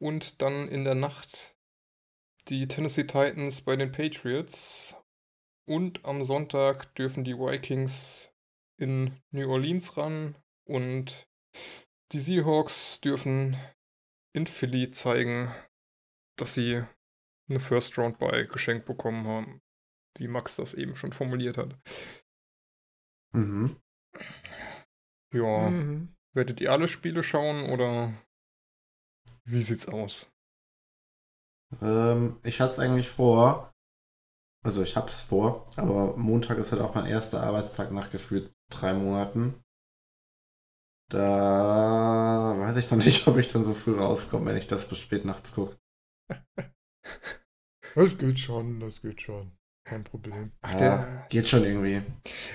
[0.00, 1.56] und dann in der Nacht
[2.48, 4.96] die Tennessee Titans bei den Patriots.
[5.68, 8.30] Und am Sonntag dürfen die Vikings
[8.78, 11.28] in New Orleans ran und
[12.12, 13.56] die Seahawks dürfen
[14.32, 15.52] in Philly zeigen,
[16.36, 16.84] dass sie
[17.48, 19.60] eine First Round bei geschenkt bekommen haben.
[20.18, 21.76] wie Max das eben schon formuliert hat.
[23.34, 23.76] Mhm.
[25.32, 26.14] Ja, Mhm.
[26.34, 28.14] werdet ihr alle Spiele schauen oder
[29.44, 30.30] wie sieht's aus?
[31.82, 33.72] Ähm, ich hatte es eigentlich vor.
[34.64, 38.94] Also ich hab's vor, aber Montag ist halt auch mein erster Arbeitstag nach gefühlt drei
[38.94, 39.62] Monaten.
[41.08, 44.98] Da weiß ich noch nicht, ob ich dann so früh rauskomme, wenn ich das bis
[44.98, 45.76] spät nachts gucke.
[47.94, 49.52] Das geht schon, das geht schon.
[49.84, 50.52] Kein Problem.
[50.62, 52.02] Ach, Ja, der- geht schon irgendwie.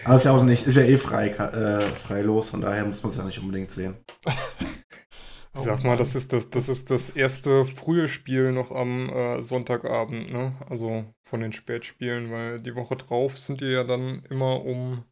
[0.04, 3.02] Aber ist ja auch nicht, ist ja eh frei, äh, frei los, von daher muss
[3.04, 3.98] man es ja nicht unbedingt sehen.
[5.54, 10.32] Sag mal, das ist das, das ist das erste frühe Spiel noch am äh, Sonntagabend,
[10.32, 10.56] ne?
[10.70, 15.04] Also von den Spätspielen, weil die Woche drauf sind die ja dann immer um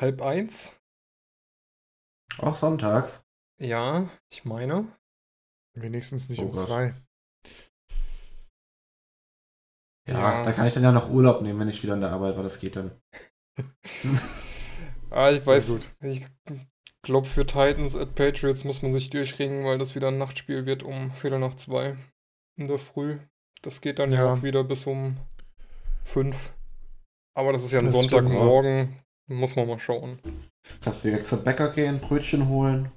[0.00, 0.80] halb eins.
[2.38, 3.24] Auch sonntags.
[3.60, 4.86] Ja, ich meine.
[5.74, 6.66] Wenigstens nicht Oh um Gott.
[6.66, 6.94] zwei.
[10.08, 12.36] Ja, da kann ich dann ja noch Urlaub nehmen, wenn ich wieder an der Arbeit
[12.36, 12.42] war.
[12.42, 12.92] Das geht dann.
[15.12, 15.90] Ah, ich Sehr weiß, gut.
[16.04, 16.24] ich
[17.02, 20.84] glaube, für Titans at Patriots muss man sich durchringen, weil das wieder ein Nachtspiel wird
[20.84, 21.96] um Viertel nach zwei
[22.56, 23.18] in der Früh.
[23.62, 24.34] Das geht dann ja, Ja.
[24.34, 25.16] auch wieder bis um
[26.04, 26.54] fünf.
[27.34, 29.00] Aber das ist ja ein Das Sonntagmorgen.
[29.26, 30.20] Muss man mal schauen.
[30.80, 32.92] Kannst du direkt zum Bäcker gehen, Brötchen holen.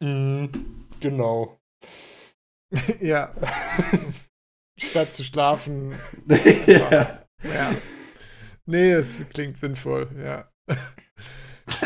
[0.00, 1.58] Mhm, genau.
[3.00, 3.34] ja.
[4.78, 5.94] Statt zu schlafen.
[6.66, 7.20] ja.
[7.42, 7.72] Ja.
[8.66, 10.48] Nee, es klingt sinnvoll, ja.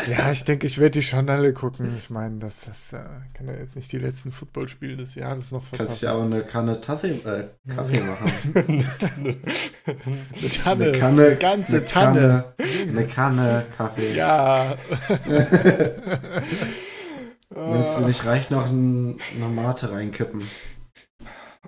[0.07, 1.95] Ja, ich denke, ich werde die schon alle gucken.
[1.97, 2.99] Ich meine, das, das äh,
[3.33, 6.05] kann ja jetzt nicht die letzten Footballspiele des Jahres noch Kannst verpassen.
[6.05, 8.31] ja auch eine Kanne Tasse, äh, Kaffee machen.
[9.85, 10.85] Eine Tanne.
[10.85, 12.53] Eine Kanne, eine ganze eine Tanne.
[12.57, 14.13] Kanne, eine Kanne Kaffee.
[14.15, 14.75] Ja.
[17.49, 20.41] Wenn es nicht reicht, noch ein, eine Mate reinkippen.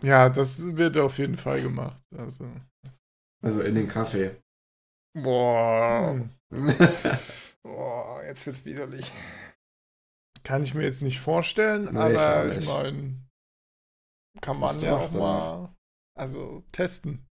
[0.01, 2.01] Ja, das wird auf jeden Fall gemacht.
[2.17, 2.49] Also.
[3.43, 4.41] Also in den Kaffee.
[5.15, 6.19] Boah,
[6.51, 6.75] hm,
[7.63, 9.11] boah, jetzt wird's widerlich.
[10.43, 12.67] Kann ich mir jetzt nicht vorstellen, Nee, ich aber ich, nicht.
[12.67, 13.15] meine,
[14.41, 15.73] kann man ja auch mal
[16.17, 17.25] also testen.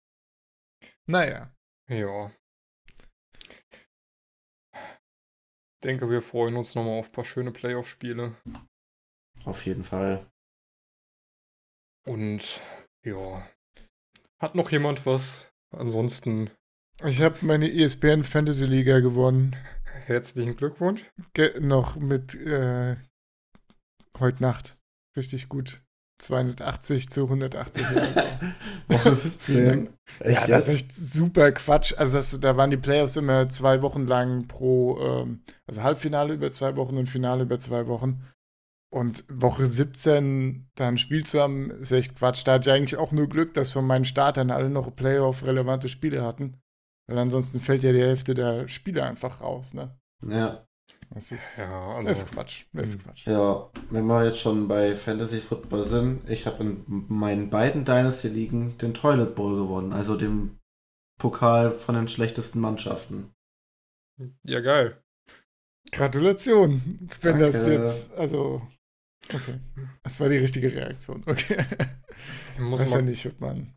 [1.09, 1.51] Naja.
[1.89, 2.31] Ja.
[5.83, 8.35] Denke, wir freuen uns nochmal auf ein paar schöne Playoff-Spiele.
[9.45, 10.28] Auf jeden Fall.
[12.09, 12.59] Und
[13.05, 13.47] ja.
[14.41, 15.47] Hat noch jemand was?
[15.69, 16.49] Ansonsten
[17.03, 19.55] Ich habe meine ESPN Fantasy Liga gewonnen.
[20.07, 21.05] herzlichen Glückwunsch.
[21.33, 22.95] Ge noch mit äh,
[24.17, 24.75] heute Nacht.
[25.15, 25.83] Richtig gut.
[26.17, 28.21] 280 zu 180 oder so.
[28.87, 29.89] Woche 17.
[30.19, 31.93] Echt ja, das ist echt super Quatsch.
[31.95, 36.49] Also das, da waren die Playoffs immer zwei Wochen lang pro, ähm, also Halbfinale über
[36.49, 38.23] zwei Wochen und Finale über zwei Wochen.
[38.91, 42.41] Und Woche 17 da ein Spiel zu haben, ist echt Quatsch.
[42.45, 46.23] Da hatte ich eigentlich auch nur Glück, dass von meinen Startern alle noch Playoff-relevante Spiele
[46.23, 46.59] hatten.
[47.07, 49.95] Weil ansonsten fällt ja die Hälfte der Spiele einfach raus, ne?
[50.27, 50.65] Ja.
[51.11, 51.65] Das ist, Ja,
[51.99, 52.65] das also ist Quatsch.
[52.73, 53.03] Das ist Mhm.
[53.03, 53.25] Quatsch.
[53.27, 58.77] ja, wenn wir jetzt schon bei Fantasy Football sind, ich habe in meinen beiden Dynasty-Ligen
[58.79, 60.57] den Toilet Bowl gewonnen, also dem
[61.19, 63.31] Pokal von den schlechtesten Mannschaften.
[64.43, 65.01] ja geil.
[65.91, 67.73] Gratulation, wenn das Danke.
[67.81, 68.61] jetzt, also,
[69.33, 69.59] okay.
[70.03, 71.65] Das war die richtige Reaktion, okay.
[72.55, 73.73] Ich muss weiß ja nicht, ob man,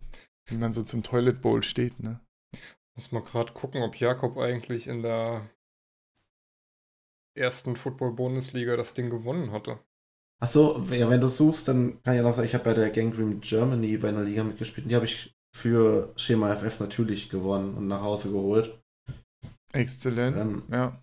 [0.49, 2.21] wenn man so zum Toilet Bowl steht, ne?
[2.95, 5.49] muss mal gerade gucken, ob Jakob eigentlich in der
[7.35, 9.79] ersten Football-Bundesliga das Ding gewonnen hatte.
[10.43, 12.91] Achso, ja, wenn du suchst, dann kann ich ja noch sagen, ich habe bei der
[12.91, 17.75] Gangrene Germany bei einer Liga mitgespielt und die habe ich für Schema FF natürlich gewonnen
[17.75, 18.83] und nach Hause geholt.
[19.73, 20.37] Exzellent.
[20.37, 20.97] Ähm, Ja.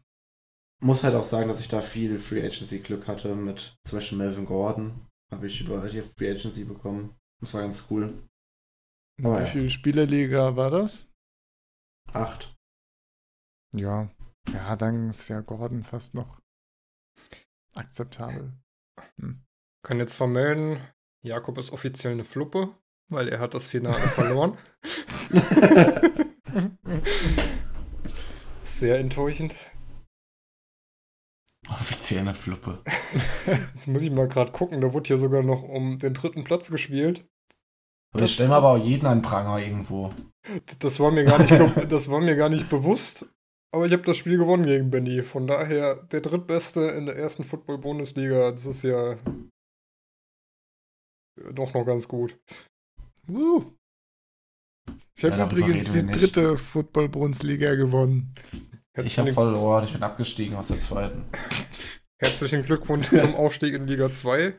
[0.80, 4.18] Muss halt auch sagen, dass ich da viel Free Agency Glück hatte mit zum Beispiel
[4.18, 5.08] Melvin Gordon.
[5.32, 7.16] Habe ich über die Free Agency bekommen.
[7.42, 8.28] Das war ganz cool.
[9.22, 9.46] Aber Wie ja.
[9.46, 11.12] viel Spielerliga war das?
[12.12, 12.56] Acht.
[13.76, 14.10] Ja.
[14.52, 16.40] Ja, dann ist ja Gordon fast noch
[17.76, 18.54] akzeptabel.
[19.84, 20.80] Kann jetzt vermelden,
[21.22, 22.76] Jakob ist offiziell eine Fluppe,
[23.10, 24.58] weil er hat das Finale verloren.
[28.64, 29.56] Sehr enttäuschend.
[32.10, 32.84] Offiziell eine Fluppe.
[33.76, 36.72] Jetzt muss ich mal gerade gucken, da wurde hier sogar noch um den dritten Platz
[36.72, 37.28] gespielt.
[38.12, 40.12] Aber Das- ich stelle mir aber auch jeden an Pranger irgendwo.
[40.80, 41.52] Das war mir gar nicht,
[41.92, 43.28] das war mir gar nicht bewusst.
[43.72, 45.22] Aber ich habe das Spiel gewonnen gegen Benny.
[45.22, 48.52] Von daher der drittbeste in der ersten Football-Bundesliga.
[48.52, 49.16] Das ist ja
[51.54, 52.40] doch noch ganz gut.
[53.28, 53.76] Woo.
[55.16, 58.34] Ich habe Ja, übrigens die dritte Football-Bundesliga gewonnen.
[58.98, 61.26] Ich habe verloren, ich bin abgestiegen aus der zweiten.
[62.20, 64.54] herzlichen Glückwunsch zum Aufstieg in Liga 2.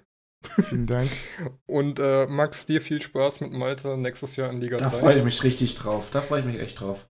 [0.68, 1.10] Vielen Dank.
[1.66, 4.98] Und äh, Max, dir viel Spaß mit Malte nächstes Jahr in Liga Da 3.
[4.98, 6.08] freue ich mich richtig drauf.
[6.10, 7.08] Da freue ich mich echt drauf.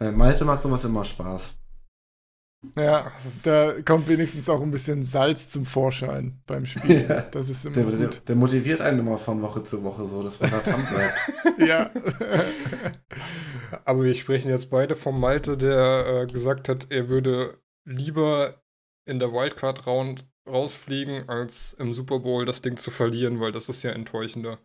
[0.00, 1.54] Äh, Malte macht sowas immer Spaß.
[2.76, 3.10] Ja,
[3.42, 7.06] da kommt wenigstens auch ein bisschen Salz zum Vorschein beim Spiel.
[7.08, 7.22] Ja.
[7.22, 8.22] Das ist immer Der, der, gut.
[8.28, 11.58] der motiviert einen immer von Woche zu Woche so, dass man da dran bleibt.
[11.68, 11.90] Ja.
[13.84, 18.61] Aber wir sprechen jetzt beide vom Malte, der äh, gesagt hat, er würde lieber
[19.04, 23.82] in der Wildcard-Round rausfliegen, als im Super Bowl das Ding zu verlieren, weil das ist
[23.82, 24.58] ja enttäuschender.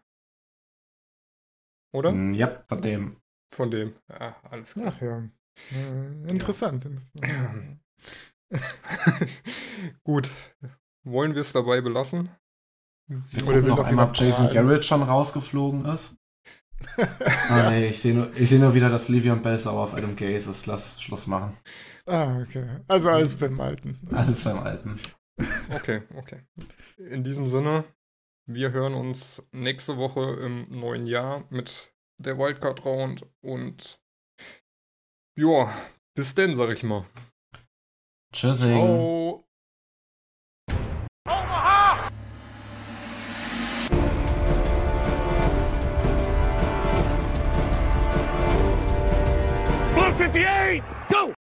[1.93, 2.11] Oder?
[2.11, 3.21] Mm, ja, von dem.
[3.53, 3.95] Von dem.
[4.09, 4.93] Ja, alles klar.
[4.95, 5.29] Ach ja.
[5.71, 6.85] Äh, interessant.
[6.85, 7.79] interessant.
[10.03, 10.29] Gut.
[11.03, 12.29] Wollen wir es dabei belassen?
[13.07, 14.51] Wir Oder will noch noch einmal, Jason?
[14.51, 16.15] Garrett schon rausgeflogen ist.
[17.49, 20.15] Ah, nee, ich sehe nur, ich seh nur wieder, dass Livion Bell sauer auf Adam
[20.15, 20.65] Gaze ist.
[20.65, 21.57] Lass Schluss machen.
[22.05, 22.81] Ah, okay.
[22.87, 23.99] Also alles beim Alten.
[24.11, 24.99] Alles beim Alten.
[25.69, 26.41] Okay, okay.
[26.97, 27.83] In diesem Sinne,
[28.47, 34.01] wir hören uns nächste Woche im neuen Jahr mit der Wildcard Round und
[35.37, 35.71] ja,
[36.15, 37.05] bis denn, sag ich mal.
[38.33, 38.71] Tschüssing.
[38.71, 39.46] Ciao.
[50.33, 51.36] 58, go!